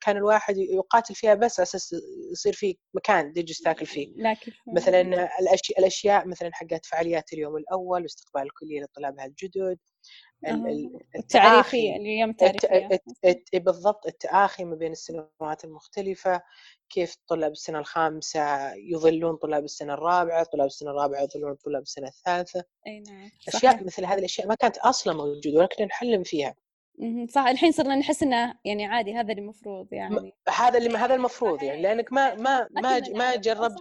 [0.00, 1.96] كان الواحد يقاتل فيها بس أساس
[2.32, 4.08] يصير في مكان تجلس تاكل فيه.
[4.16, 5.00] لكن مثلا
[5.40, 9.78] الاشياء الأشياء مثلا حقت فعاليات اليوم الأول واستقبال الكلية لطلابها الجدد
[11.16, 13.00] التعريفية اليوم التعريفية
[13.54, 16.42] بالضبط التآخي ما بين السنوات المختلفة
[16.90, 22.64] كيف طلاب السنة الخامسة يظلون طلاب السنة الرابعة طلاب السنة الرابعة يظلون طلاب السنة الثالثة.
[22.86, 26.54] أي نعم أشياء مثل هذه الأشياء ما كانت أصلا موجودة ولكن نحلم فيها.
[27.28, 27.46] صح.
[27.46, 30.32] الحين صرنا نحس إنه يعني عادي هذا اللي المفروض يعني.
[30.48, 33.80] هذا اللي هذا المفروض يعني لأنك ما ما ما ما جربت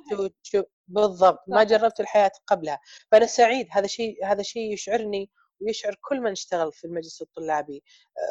[0.88, 2.80] بالضبط ما جربت الحياة قبلها.
[3.12, 5.30] فأنا سعيد هذا شيء هذا شيء يشعرني
[5.62, 7.84] ويشعر كل من اشتغل في المجلس الطلابي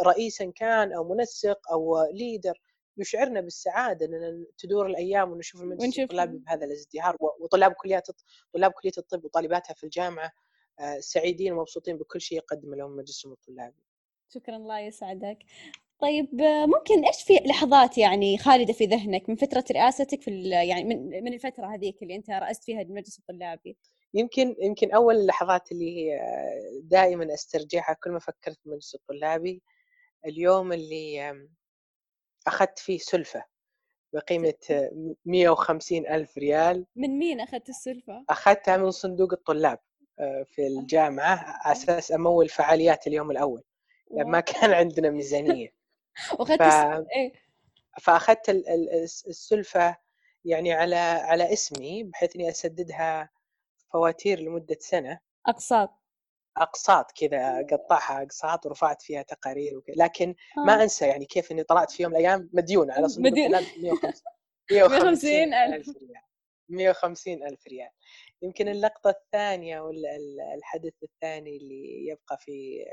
[0.06, 2.60] رئيسا كان أو منسق أو ليدر
[2.98, 8.06] يشعرنا بالسعادة ان تدور الأيام ونشوف المجلس الطلابي بهذا الازدهار وطلاب كليات
[8.54, 10.32] طلاب كلية الطب وطالباتها في الجامعة
[10.80, 13.87] آه، سعيدين ومبسوطين بكل شيء يقدم لهم مجلسهم الطلابي.
[14.28, 15.38] شكرا الله يسعدك.
[16.00, 16.28] طيب
[16.66, 21.34] ممكن إيش في لحظات يعني خالدة في ذهنك من فترة رئاستك في يعني من من
[21.34, 23.76] الفترة هذيك اللي أنت رأست فيها المجلس الطلابي؟
[24.14, 26.20] يمكن يمكن أول اللحظات اللي هي
[26.82, 29.62] دائما أسترجعها كل ما فكرت بالمجلس الطلابي
[30.26, 31.34] اليوم اللي
[32.46, 33.44] أخذت فيه سلفة
[34.12, 34.54] بقيمة
[35.24, 36.86] 150 ألف ريال.
[36.96, 39.78] من مين أخذت السلفة؟ أخذتها من صندوق الطلاب
[40.18, 43.62] آه، في الجامعة على أساس أمول فعاليات اليوم الأول.
[44.10, 45.74] ما كان عندنا ميزانية.
[46.38, 46.62] وأخذت ف...
[47.16, 47.32] إيه؟
[48.00, 48.48] فأخذت
[49.28, 49.96] السلفة
[50.44, 53.30] يعني على على اسمي بحيث إني أسددها
[53.92, 55.20] فواتير لمدة سنة.
[55.46, 55.90] أقساط.
[56.56, 59.94] أقساط كذا قطعها أقساط ورفعت فيها تقارير وكذا.
[59.96, 60.60] لكن آه.
[60.60, 63.50] ما أنسى يعني كيف إني طلعت في يوم من الأيام مديون على صندوق مديون.
[63.50, 64.22] 150
[64.70, 65.88] 150 ألف.
[66.68, 67.90] 150 ألف ريال.
[68.42, 70.08] يمكن اللقطة الثانية ولا
[70.54, 72.84] الحدث الثاني اللي يبقى في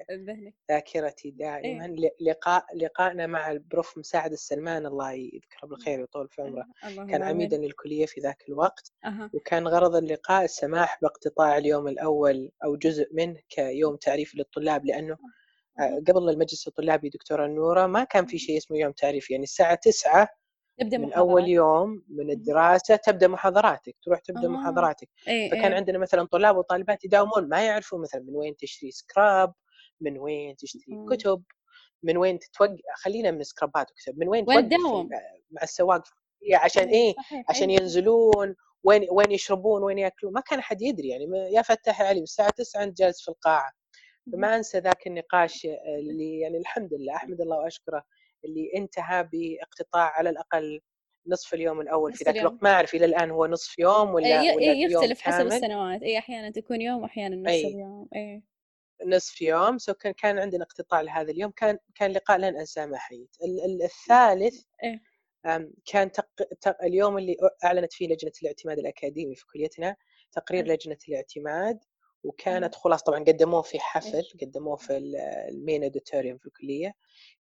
[0.72, 1.86] ذاكرتي دائما.
[1.86, 6.66] إيه؟ لقاء لقائنا مع البروف مساعد السلمان الله يذكره بالخير ويطول في عمره.
[7.08, 8.92] كان عميدا للكلية في ذاك الوقت.
[9.06, 9.30] أه.
[9.34, 15.18] وكان غرض اللقاء السماح باقتطاع اليوم الأول أو جزء منه كيوم تعريفي للطلاب لأنه
[15.80, 16.02] أه.
[16.08, 20.28] قبل المجلس الطلابي دكتورة نورة ما كان في شيء اسمه يوم تعريفي يعني الساعة 9
[20.80, 24.52] تبدأ من أول يوم من الدراسة تبدأ محاضراتك تروح تبدأ آه.
[24.52, 25.10] محاضراتك.
[25.28, 25.78] أي فكان أي.
[25.78, 29.54] عندنا مثلا طلاب وطالبات يداومون ما يعرفوا مثلا من وين تشتري سكراب
[30.02, 31.06] من وين تشتري مم.
[31.10, 31.44] كتب
[32.04, 34.20] من وين تتوقع خلينا من سكرابات وكتب.
[34.20, 35.08] من وين توقف
[35.52, 36.04] مع السواق؟
[36.54, 37.46] عشان إيه؟ صحيح.
[37.50, 40.34] عشان ينزلون وين وين يشربون وين يأكلون.
[40.34, 43.72] ما كان أحد يدري يعني يا فتح علي الساعة 9 أنت جالس في القاعة.
[44.34, 45.68] فما أنسى ذاك النقاش
[46.00, 48.04] اللي يعني الحمد لله أحمد الله وأشكره
[48.46, 50.82] اللي انتهى باقتطاع على الأقل
[51.28, 52.64] نصف اليوم الأول في ذاك الوقت.
[52.64, 56.04] ما أعرف إلى الآن هو نصف يوم ولا, أي ولا يختلف يوم حسب السنوات.
[56.04, 57.68] اي أحيانا تكون يوم واحيانا نصف أي.
[57.68, 58.08] اليوم.
[58.16, 58.44] اي
[59.06, 59.78] نصف يوم.
[59.78, 61.52] سو كان كان عندنا اقتطاع لهذا اليوم.
[61.52, 63.28] كان كان لقاء لن انساه مع حيد
[63.84, 65.02] الثالث إيه؟
[65.86, 66.28] كان تق...
[66.62, 66.84] تق...
[66.84, 69.96] اليوم اللي أعلنت فيه لجنة الاعتماد الأكاديمي في كليتنا
[70.32, 71.80] تقرير لجنة الاعتماد.
[72.26, 76.94] وكانت خلاص طبعا قدموه في حفل قدموه في ال main auditorium في الكلية.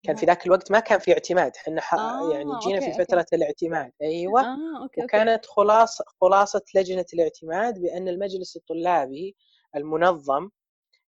[0.02, 3.18] كان في ذاك الوقت ما كان في اعتماد إحنا آه، يعني جينا okay، في فترة
[3.18, 3.36] okay.
[3.36, 4.40] الاعتماد أيوه.
[4.40, 9.36] آه، okay، وكانت خلاصة خلاصة لجنة الاعتماد بأن المجلس الطلابي
[9.76, 10.50] المنظم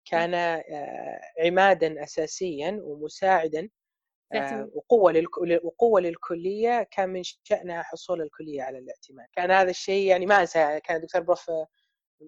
[0.04, 3.68] كان آه، عمادا أساسيا ومساعدا
[4.34, 5.22] آه، وقوة
[5.62, 9.26] وقوة للكلية كان من شأنها حصول الكلية على الاعتماد.
[9.32, 11.50] كان هذا الشيء يعني ما أنسى كان الدكتور prof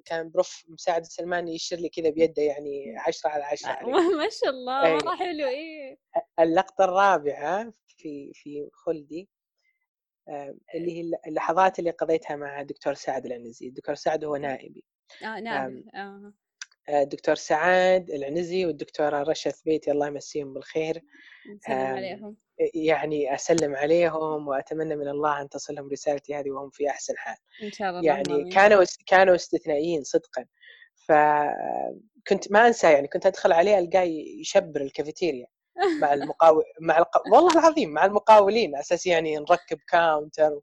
[0.05, 3.83] كان بروف مساعد السلمان يشير لي كذا بيده يعني 10 على 10 آه،
[4.19, 4.95] ما شاء الله أي.
[4.95, 5.99] مرة حلو إيه.
[6.41, 9.29] اللقطة الرابعة في في خلدي
[10.29, 13.69] آه، اللي هي اللحظات اللي قضيتها مع الدكتور سعد العنزي.
[13.69, 14.85] الدكتور سعد هو نائبي.
[15.23, 16.33] آه نائب آه.
[16.89, 21.03] الدكتور سعاد العنزي والدكتورة رشا ثبيتي الله يمسيهم بالخير.
[21.57, 22.37] نسلم عليهم.
[22.75, 27.37] يعني أسلم عليهم وأتمنى من الله أن تصلهم رسالتي هذه وهم في أحسن حال.
[27.63, 30.47] إن شاء الله يعني كانوا كانوا استثنائيين صدقا.
[30.95, 34.03] فكنت ما أنسى يعني كنت أدخل عليه ألقاه
[34.41, 35.47] يشبر الكافيتيريا
[36.01, 37.23] مع المقاول مع الق...
[37.33, 40.61] والله العظيم مع المقاولين أساس يعني نركب counter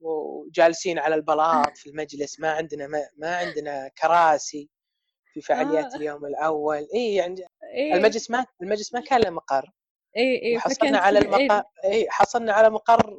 [0.00, 4.68] وجالسين على البلاط في المجلس ما عندنا ما, ما عندنا كراسي
[5.32, 5.96] في فعاليات آه.
[5.96, 6.88] اليوم الأول.
[6.94, 7.94] إي يعني إيه.
[7.94, 9.70] المجلس ما المجلس ما كان له مقر.
[10.16, 12.06] إي إي وحصلنا على المقر إي.
[12.10, 13.16] حصلنا على مقر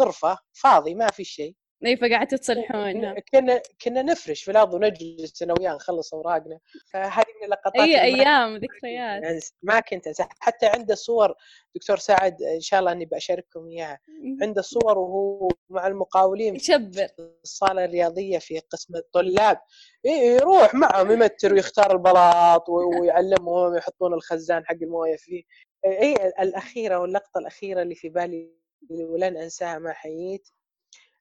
[0.00, 1.54] غرفة فاضي ما في شيء.
[1.86, 6.58] اي فقعدتوا تصلحونها كنا كنا نفرش في الأرض ونجلس أنا وياه نخلص أوراقنا.
[6.92, 11.34] فهذه من اللقطات أي أيام ذكريات يعني ما كنت انسى حتى عنده صور
[11.74, 13.98] دكتور سعد إن شاء الله أني بشارككم إياها.
[14.42, 17.08] عنده صور وهو مع المقاولين يشبر
[17.44, 19.60] الصالة الرياضية في قسم الطلاب.
[20.04, 25.42] يروح معهم يمتر ويختار البلاط ويعلمهم يحطون الخزان حق الموية فيه.
[25.86, 28.50] اي الأخيرة واللقطة الأخيرة اللي في بالي
[28.90, 30.48] ولن أنساها ما حييت.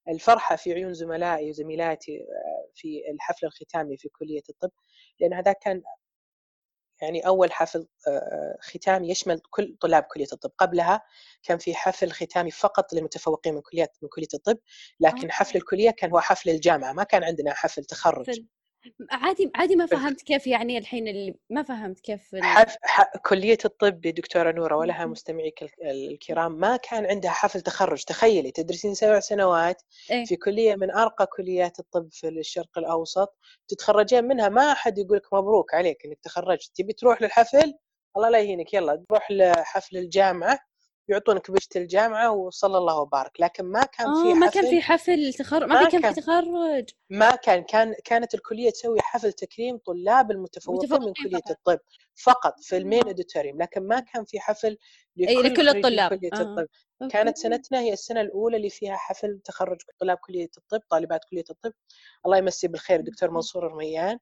[0.09, 4.71] الفرحة في عيون زملائي وزميلاتي آه، في الحفل الختامي في كلية الطب
[5.19, 5.81] لأن هذا كان
[7.01, 10.51] يعني أول حفل آه، ختامي يشمل كل طلاب كلية الطب.
[10.57, 11.01] قبلها
[11.43, 13.61] كان في حفل ختامي فقط للمتفوقين من
[14.01, 14.57] من كلية الطب
[14.99, 18.25] لكن حفل الكلية كان هو حفل الجامعة ما كان عندنا حفل تخرج.
[19.11, 22.75] عادي عادي ما فهمت كيف يعني الحين اللي ما فهمت كيف حف...
[22.83, 23.17] ح...
[23.17, 29.19] كلية الطب دكتورة نورة ولها مستمعيك الكرام ما كان عندها حفل تخرج تخيلي تدرسين سبع
[29.19, 33.37] سنوات إيه؟ في كلية من أرقى كليات الطب في الشرق الأوسط
[33.67, 37.73] تتخرجين منها ما أحد يقول لك مبروك عليك إنك تخرجت تبي تروح للحفل؟
[38.17, 40.59] الله لا يهينك يلا تروح لحفل الجامعة
[41.09, 43.41] يعطونك بشت الجامعة وصلى الله وبارك.
[43.41, 46.13] لكن ما كان في حفل ما كان في حفل تخرج ما, ما كان, كان.
[46.13, 46.89] في تخرج.
[47.09, 47.63] ما كان.
[47.63, 51.51] كان كانت الكلية تسوي حفل تكريم طلاب المتفوقين من كلية فقط.
[51.51, 51.79] الطب
[52.15, 53.61] فقط في المين أديتوريوم.
[53.61, 54.77] لكن ما كان في حفل
[55.17, 56.13] لكل, أي لكل الطلاب.
[56.19, 56.41] كلية آه.
[56.41, 56.67] الطب.
[57.11, 61.73] كانت سنتنا هي السنة الأولى اللي فيها حفل تخرج طلاب كلية الطب طالبات كلية الطب.
[62.25, 64.19] الله يمسيه بالخير الدكتور منصور الرميان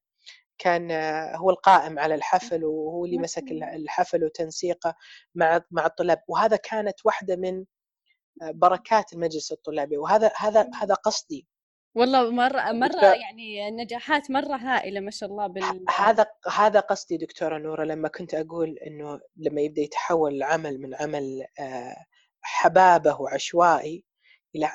[0.57, 0.91] كان
[1.35, 4.95] هو القائم على الحفل وهو اللي مسك الحفل وتنسيقه
[5.35, 6.23] مع مع الطلاب.
[6.27, 7.65] وهذا كانت واحدة من
[8.41, 9.97] بركات المجلس الطلابي.
[9.97, 11.47] وهذا هذا هذا قصدي.
[11.95, 17.57] والله مرة مرة يعني نجاحات مرة هائلة ما شاء الله بال هذا هذا قصدي دكتورة
[17.57, 21.45] نورة لما كنت أقول إنه لما يبدأ يتحول العمل من عمل
[22.41, 24.03] حبابه وعشوائي
[24.55, 24.71] إلى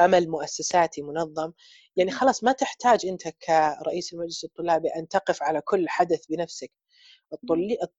[0.00, 1.52] عمل مؤسساتي منظم.
[1.96, 6.72] يعني خلاص ما تحتاج أنت كرئيس المجلس الطلابي أن تقف على كل حدث بنفسك.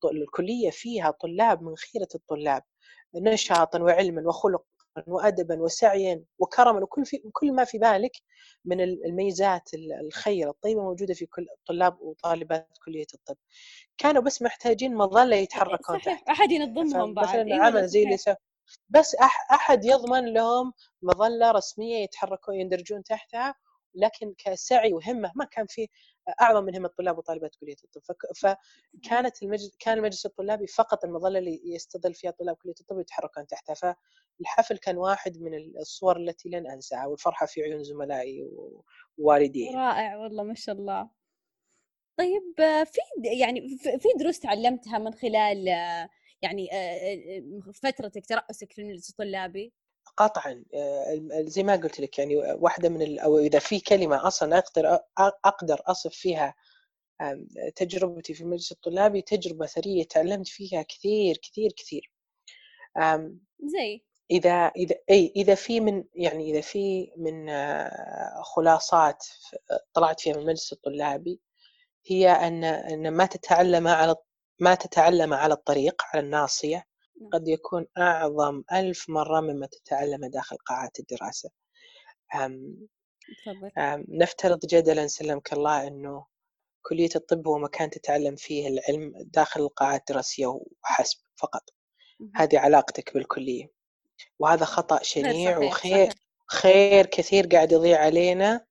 [0.05, 2.63] الكلية فيها طلاب من خيرة الطلاب
[3.15, 4.63] نشاطا وعلما وخلقا
[5.07, 8.11] وادبا وسعيا وكرما وكل في كل ما في بالك
[8.65, 9.69] من الميزات
[10.01, 13.37] الخيره الطيبة موجودة في كل طلاب وطالبات كلية الطب.
[13.97, 16.23] كانوا بس محتاجين مظلة يتحركون صحيح.
[16.29, 17.27] أحد ينظمهم بعد.
[17.27, 18.17] مثلا إيه عمل زي اللي
[18.89, 19.15] بس
[19.51, 23.55] أحد يضمن لهم مظلة رسمية يتحركون يندرجون تحتها
[23.95, 25.87] لكن كسعي وهمة ما كان في
[26.41, 28.15] أعظم من همه طلاب وطالبات كلية الطب.
[28.35, 33.95] فكانت المجلس كان المجلس الطلابي فقط المظلة اللي يستظل فيها طلاب كلية الطب يتحركون تحتها.
[34.39, 38.47] فالحفل كان واحد من الصور التي لن أنساها والفرحة في عيون زملائي
[39.17, 41.09] ووالدي رائع والله ما شاء الله.
[42.17, 42.53] طيب
[42.85, 42.99] في
[43.39, 45.69] يعني في دروس تعلمتها من خلال
[46.41, 46.69] يعني
[47.73, 49.73] فترتك ترأسك في المجلس الطلابي؟
[50.17, 50.63] قطعا
[51.31, 54.99] زي ما قلت لك يعني واحدة من أو إذا في كلمة أصلا أقدر
[55.45, 56.55] أقدر أصف فيها
[57.75, 62.11] تجربتي في المجلس الطلابي تجربة ثرية تعلمت فيها كثير كثير كثير.
[63.63, 67.49] زي؟ إذا إذا إي إذا في من يعني إذا في من
[68.43, 69.25] خلاصات
[69.93, 71.41] طلعت فيها من المجلس الطلابي
[72.05, 74.15] هي ان أن ما تتعلم على
[74.59, 76.85] ما تتعلم على الطريق على الناصية
[77.21, 77.29] نعم.
[77.29, 81.49] قد يكون أعظم ألف مرة مما تتعلم داخل قاعات الدراسة.
[82.35, 82.87] أم
[83.77, 86.25] أم نفترض جدلا سلمك الله أنه
[86.81, 91.63] كلية الطب هو مكان تتعلم فيه العلم داخل القاعات الدراسية وحسب فقط.
[92.35, 93.71] هذه علاقتك بالكلية.
[94.39, 96.13] وهذا خطأ شنيع صحيح وخير.
[96.47, 98.65] خير كثير قاعد يضيع علينا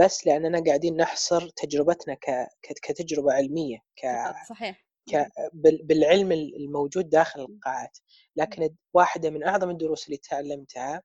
[0.00, 2.16] بس لأننا قاعدين نحصر تجربتنا
[2.62, 4.06] كتجربة علمية ك...
[4.48, 4.84] صحيح.
[5.54, 7.98] بالعلم الموجود داخل القاعات.
[8.36, 11.02] لكن واحدة من أعظم الدروس اللي تعلمتها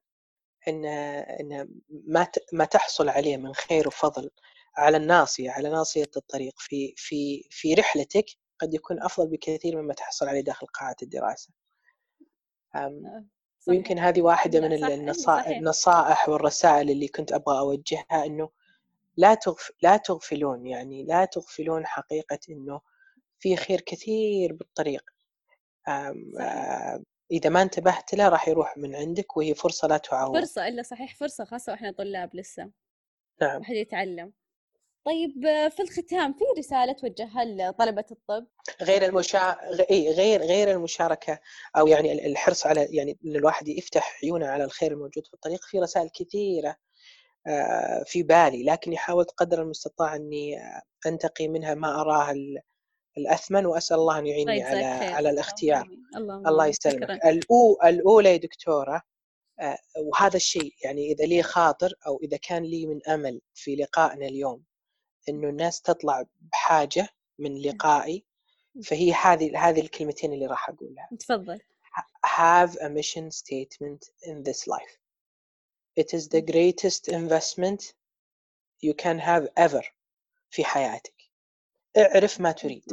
[0.67, 4.29] إن إن ما ما تحصل عليه من خير وفضل
[4.77, 8.25] على الناصية على ناصية الطريق في في في رحلتك
[8.59, 11.49] قد يكون أفضل بكثير مما تحصل عليه داخل قاعات الدراسة.
[12.75, 13.23] آه،
[13.67, 14.73] ويمكن هذه واحدة من
[15.47, 18.49] النصائح والرسائل اللي كنت أبغى أوجهها إنه
[19.17, 22.81] لا تغف لا تغفلون يعني لا تغفلون حقيقة إنه
[23.39, 25.03] في خير كثير بالطريق.
[27.31, 31.15] إذا ما انتبهت له راح يروح من عندك وهي فرصة لا تعوض فرصة إلا صحيح
[31.15, 32.69] فرصة خاصة وإحنا طلاب لسه.
[33.41, 33.59] نعم.
[33.59, 34.33] واحد يتعلم.
[35.05, 35.31] طيب
[35.69, 38.47] في الختام في رسالة توجهها لطلبة الطب؟
[38.81, 39.57] غير المشا...
[39.91, 41.39] غير غير المشاركة
[41.77, 45.79] أو يعني الحرص على يعني إن الواحد يفتح عيونه على الخير الموجود في الطريق في
[45.79, 46.75] رسائل كثيرة
[47.47, 50.57] آه، في بالي لكني حاولت قدر المستطاع إني
[51.05, 52.33] أنتقي منها ما أراه
[53.21, 55.87] الأثمن وأسأل الله أن يعيني على على الاختيار.
[56.15, 57.09] الله, الله يسلمك.
[57.25, 59.01] الأو الأولى يا دكتورة
[59.59, 64.25] آه، وهذا الشيء يعني إذا لي خاطر أو إذا كان لي من أمل في لقائنا
[64.27, 64.63] اليوم
[65.29, 67.07] إنه الناس تطلع بحاجة
[67.39, 68.25] من لقائي
[68.83, 71.09] فهي هذه هذه الكلمتين اللي راح أقولها.
[71.19, 71.59] تفضل.
[72.25, 74.97] have a mission statement in this life.
[75.95, 77.93] It is the greatest investment
[78.81, 79.83] you can have ever
[80.49, 81.18] في حياتك.
[81.99, 82.83] اعرف ما تريد.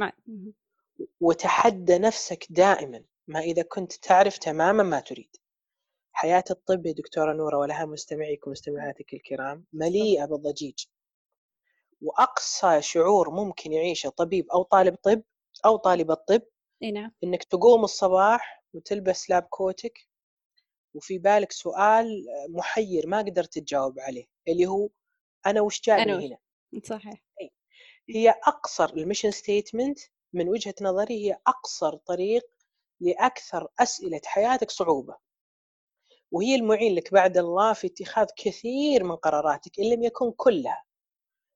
[1.20, 5.36] وتحدى نفسك دائما ما إذا كنت تعرف تماما ما تريد.
[6.12, 10.84] حياة الطب يا دكتورة نورة ولها مستمعيكم ومستمعاتك الكرام مليئة بالضجيج.
[12.00, 15.22] وأقسى شعور ممكن يعيشه طبيب أو طالب طب
[15.64, 16.42] أو طالبة طب
[16.82, 17.12] نعم.
[17.24, 19.98] إنك تقوم الصباح وتلبس lab coat ك
[20.94, 24.88] وفي بالك سؤال محير ما قدرت تجاوب عليه اللي هو
[25.46, 26.38] أنا وش جايبني هنا؟
[26.84, 27.22] صحيح.
[28.09, 29.98] هي أقصر ال mission statement
[30.32, 32.42] من وجهة نظري هي أقصر طريق
[33.00, 35.16] لأكثر أسئلة حياتك صعوبة.
[36.30, 40.84] وهي المعين لك بعد الله في اتخاذ كثير من قراراتك إن لم يكن كلها.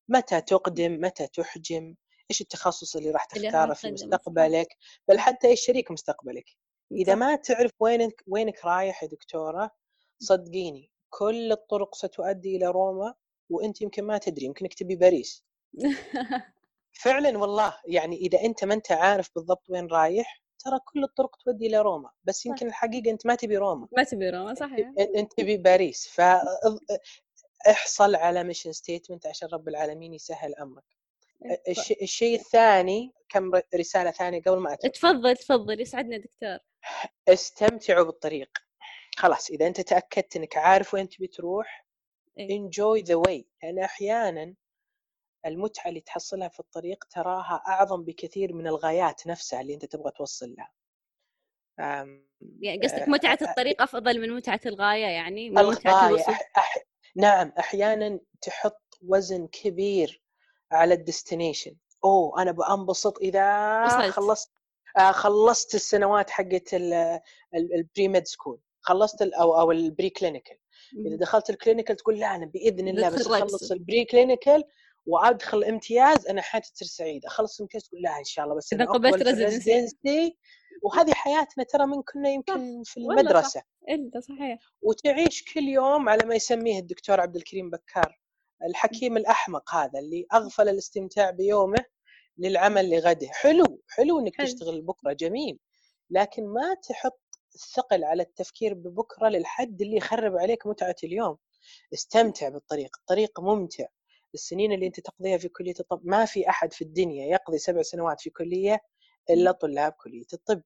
[0.09, 1.95] متى تقدم؟ متى تحجم؟
[2.31, 4.69] إيش التخصص اللي راح تختاره في مستقبلك؟
[5.09, 6.45] بل حتى إيش شريك مستقبلك؟
[6.93, 9.71] إذا ما تعرف وينك وينك رايح يا دكتورة
[10.19, 13.15] صدقيني كل الطرق ستؤدي إلى روما
[13.51, 15.45] وأنت يمكن ما تدري يمكنك تبي باريس.
[17.03, 21.67] فعلا والله يعني إذا أنت ما أنت عارف بالضبط وين رايح ترى كل الطرق تودي
[21.67, 23.89] إلى روما بس يمكن الحقيقة أنت ما تبي روما.
[23.97, 24.93] ما تبي روما صحيح.
[25.17, 26.09] أنت تبي باريس.
[26.09, 26.21] ف
[27.71, 30.85] احصل على mission statement عشان رب العالمين يسهل أمرك.
[32.03, 34.91] الشيء الثاني كم رسالة ثانية قبل ما أتفضل.
[34.93, 36.59] تفضل تفضل يسعدنا دكتور.
[37.29, 38.51] استمتعوا بالطريق.
[39.17, 41.87] خلاص إذا أنت تأكدت إنك عارف وين تبي تروح
[42.41, 44.55] enjoy the way لأن أحيانا
[45.47, 50.55] المتعة اللي تحصلها في الطريق تراها أعظم بكثير من الغايات نفسها اللي أنت تبغى توصل
[50.59, 50.73] لها.
[52.61, 56.79] يعني قصدك متعة الطريق أفضل من متعة الغاية يعني؟ من متعة الوصول؟ أح...
[57.17, 60.23] نعم أحيانا تحط وزن كبير
[60.73, 61.77] على ال destination.
[62.05, 64.11] أوه أنا بأنبسط إذا وصلت.
[64.11, 64.53] خلصت
[64.99, 66.75] آه خلصت السنوات حقت
[67.55, 70.57] ال pre med school خلصت أو أو ال pre clinical
[71.07, 74.65] إذا دخلت ال clinical تقول لا أنا بإذن الله بس أخلص ال pre clinical
[75.11, 77.29] وأدخل امتياز أنا حياتي تصير سعيدة.
[77.29, 80.37] أخلص امتياز تقول لا إن شاء الله بس إذا قبلت residency
[80.83, 83.63] وهذه حياتنا ترى من كنا يمكن في المدرسة.
[83.89, 84.59] إلا صحيح.
[84.83, 88.21] وتعيش كل يوم على ما يسميه الدكتور عبد الكريم بكار
[88.65, 91.85] الحكيم الأحمق هذا اللي أغفل الاستمتاع بيومه
[92.39, 93.29] للعمل لغده.
[93.31, 94.47] حلو حلو إنك حلو.
[94.47, 95.59] تشتغل بكرة جميل.
[96.11, 97.21] لكن ما تحط
[97.55, 101.37] الثقل على التفكير ببكرة للحد اللي يخرب عليك متعة اليوم.
[101.95, 103.87] استمتع بالطريق الطريق ممتع.
[104.35, 108.21] السنين اللي انت تقضيها في كلية الطب ما في أحد في الدنيا يقضي سبع سنوات
[108.21, 108.81] في كلية
[109.31, 110.63] إلا طلاب كلية الطب.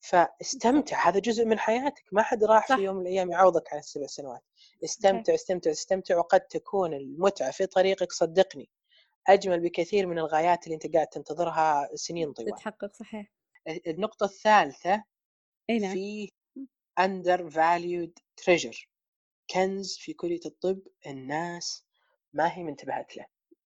[0.00, 2.76] فاستمتع هذا جزء من حياتك ما حد راح صح.
[2.76, 4.42] في يوم من الأيام يعوضك على السبع سنوات.
[4.84, 8.70] استمتع استمتع استمتع وقد تكون المتعة في طريقك صدقني
[9.28, 13.32] أجمل بكثير من الغايات اللي انت قاعد تنتظرها سنين طويله تتحقق صحيح.
[13.86, 15.04] النقطة الثالثة
[15.70, 15.92] أي نعم.
[15.92, 16.32] في
[17.00, 18.86] under valued treasure.
[19.50, 21.85] كنز في كلية الطب الناس
[22.36, 23.26] ما هي منتبهت له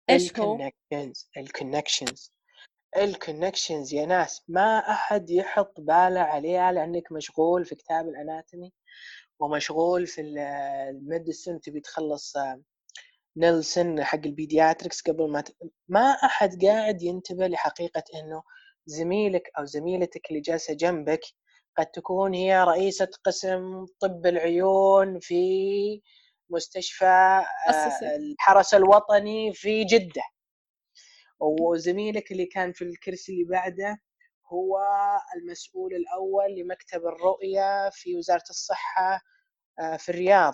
[0.10, 2.32] إيش هو؟ ال connections ال connections
[2.98, 8.74] ال connections يا ناس ما أحد يحط باله عليها لأنك مشغول في كتاب ال anatomy
[9.40, 12.34] ومشغول في ال medicine تبي تخلص
[13.38, 15.56] نيلسون حق ال pediatrics قبل ما ت...
[15.88, 18.44] ما أحد قاعد ينتبه لحقيقة إنه
[18.86, 21.22] زميلك أو زميلتك اللي جالسة جنبك
[21.78, 26.02] قد تكون هي رئيسة قسم طب العيون في
[26.50, 27.06] مستشفى
[27.70, 30.24] آه، الحرس الوطني في جدة.
[31.40, 34.02] وزميلك اللي كان في الكرسي اللي بعده
[34.54, 34.80] هو
[35.36, 39.22] المسؤول الأول لمكتب الرؤية في وزارة الصحة
[39.80, 40.54] آه، في الرياض.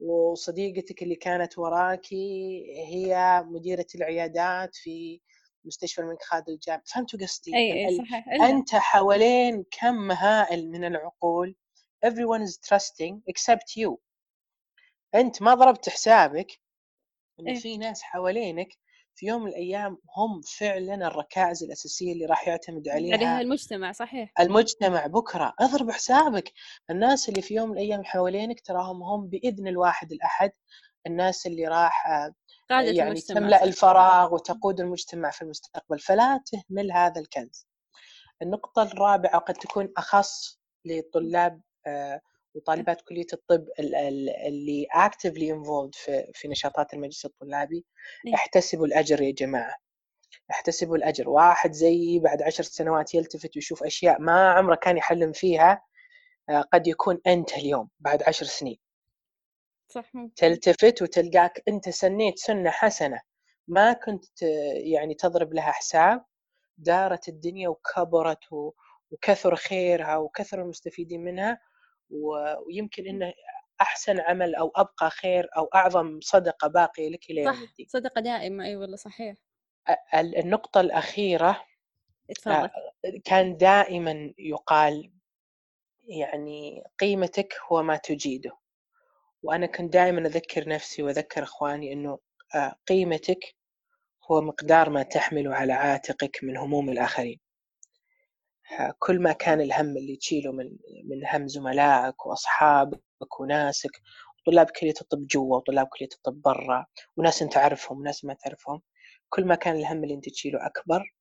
[0.00, 5.20] وصديقتك اللي كانت وراكي هي مديرة العيادات في
[5.64, 8.28] مستشفى الملك خالد الجامع فهمتوا قصدي؟ أي, أي صحيح.
[8.28, 11.56] أنت حوالين كم هائل من العقول؟
[12.06, 13.96] Everyone is trusting except you.
[15.14, 16.60] أنت ما ضربت حسابك
[17.40, 18.68] ان إيه؟ في ناس حوالينك
[19.16, 23.40] في يوم من الأيام هم فعلا الركائز الأساسية اللي راح يعتمد عليها عليها.
[23.40, 24.32] المجتمع صحيح.
[24.40, 26.52] المجتمع بكرة اضرب حسابك.
[26.90, 30.50] الناس اللي في يوم من الأيام حوالينك تراهم هم بإذن الواحد الأحد
[31.06, 32.06] الناس اللي راح
[32.70, 35.98] قادة يعني المجتمع تملأ الفراغ وتقود المجتمع في المستقبل.
[35.98, 37.66] فلا تهمل هذا الكنز.
[38.42, 42.20] النقطة الرابعة قد تكون أخص لطلاب آه،
[42.54, 47.84] وطالبات كلية الطب اللي اكتفلي انفولد في في نشاطات المجلس الطلابي.
[48.26, 48.34] إيه.
[48.34, 49.76] احتسبوا الأجر يا جماعة.
[50.50, 51.28] احتسبوا الأجر.
[51.28, 55.82] واحد زيي بعد عشر سنوات يلتفت ويشوف أشياء ما عمره كان يحلم فيها
[56.48, 58.78] آه، قد يكون أنت اليوم بعد عشر سنين.
[59.88, 63.20] صح تلتفت وتلقاك أنت سنيت سنة حسنة.
[63.68, 64.42] ما كنت
[64.92, 66.24] يعني تضرب لها حساب.
[66.78, 68.38] دارت الدنيا وكبرت
[69.10, 71.60] وكثر خيرها وكثر المستفيدين منها.
[72.10, 73.32] ويمكن إنه
[73.80, 78.64] أحسن عمل أو أبقى خير أو أعظم صدقة باقية لك إلى يوم الدين صدقة دائمة
[78.64, 79.36] أي والله صحيح.
[80.14, 81.64] النقطة الأخيرة
[82.30, 82.70] اتفضل
[83.24, 85.10] كان دائما يقال
[86.02, 88.58] يعني قيمتك هو ما تجيده.
[89.42, 92.18] وأنا كنت دائما أذكر نفسي وأذكر إخواني إنه
[92.86, 93.54] قيمتك
[94.30, 97.40] هو مقدار ما تحمله على عاتقك من هموم الآخرين.
[98.98, 103.90] كل ما كان الهم اللي تشيله من من هم زملائك وأصحابك وناسك
[104.46, 108.82] طلاب كليه الطب جوا وطلاب كليه الطب برا وناس أنت تعرفهم وناس ما تعرفهم
[109.28, 111.14] كل ما كان الهم اللي أنت تشيله أكبر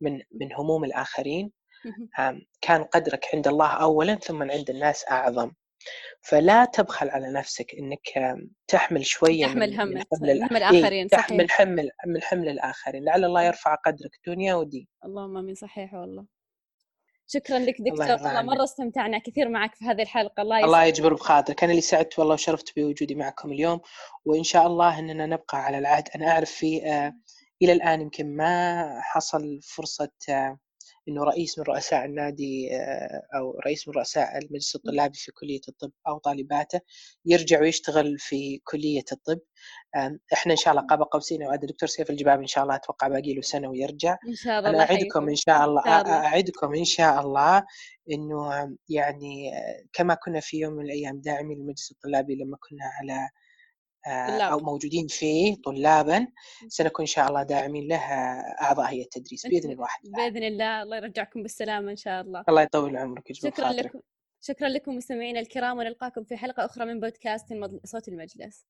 [0.00, 1.52] من من هموم الآخرين
[2.60, 5.52] كان قدرك عند الله اولا ثم عند الناس أعظم.
[6.22, 8.36] فلا تبخل على نفسك إنك
[8.68, 11.26] تحمل شوية تحمل هم من حمل إيه، الآخرين صحيح.
[11.26, 13.04] تحمل حمل من حمل الآخرين.
[13.04, 14.86] لعل الله يرفع قدرك دنيا ودين.
[15.04, 16.26] اللهم آمين صحيح والله.
[17.28, 18.10] شكرا لك دكتور.
[18.10, 20.42] والله مرة استمتعنا كثير معك في هذه الحلقة.
[20.42, 23.80] الله الله يجبر بخاطرك أنا اللي سعدت والله وشرفت بوجودي معكم اليوم.
[24.24, 26.08] وإن شاء الله إننا نبقى على العهد.
[26.14, 27.14] أنا أعرف في آه
[27.62, 30.58] إلى الآن يمكن ما حصل فرصة آه
[31.08, 35.90] إنه رئيس من رؤساء النادي آه، أو رئيس من رؤساء المجلس الطلابي في كلية الطب
[36.08, 36.80] أو طالباته
[37.24, 39.38] يرجع ويشتغل في كلية الطب.
[40.32, 43.34] إحنا إن شاء الله قاب قوسين وعد الدكتور سيف الجباب إن شاء الله أتوقع باقي
[43.34, 44.16] له سنة ويرجع.
[44.28, 47.64] إن شاء الله أنا أعدكم إن شاء الله أعدكم إن شاء الله
[48.12, 53.28] إنه يعني آه، كما كنا في يوم من الأيام داعمين للمجلس الطلابي لما كنا على
[54.06, 54.52] طلاب.
[54.52, 56.26] أو موجودين فيه طلابا
[56.68, 60.82] سنكون إن شاء الله داعمين لها أعضاء هيئة التدريس بإذن الواحد بإذن الله.
[60.82, 62.44] الله يرجعكم بالسلامة إن شاء الله.
[62.48, 64.00] الله يطول عمرك شكرا لكم
[64.40, 67.46] شكرا لكم مستمعينا الكرام ونلقاكم في حلقة أخرى من بودكاست
[67.84, 68.66] صوت المجلس.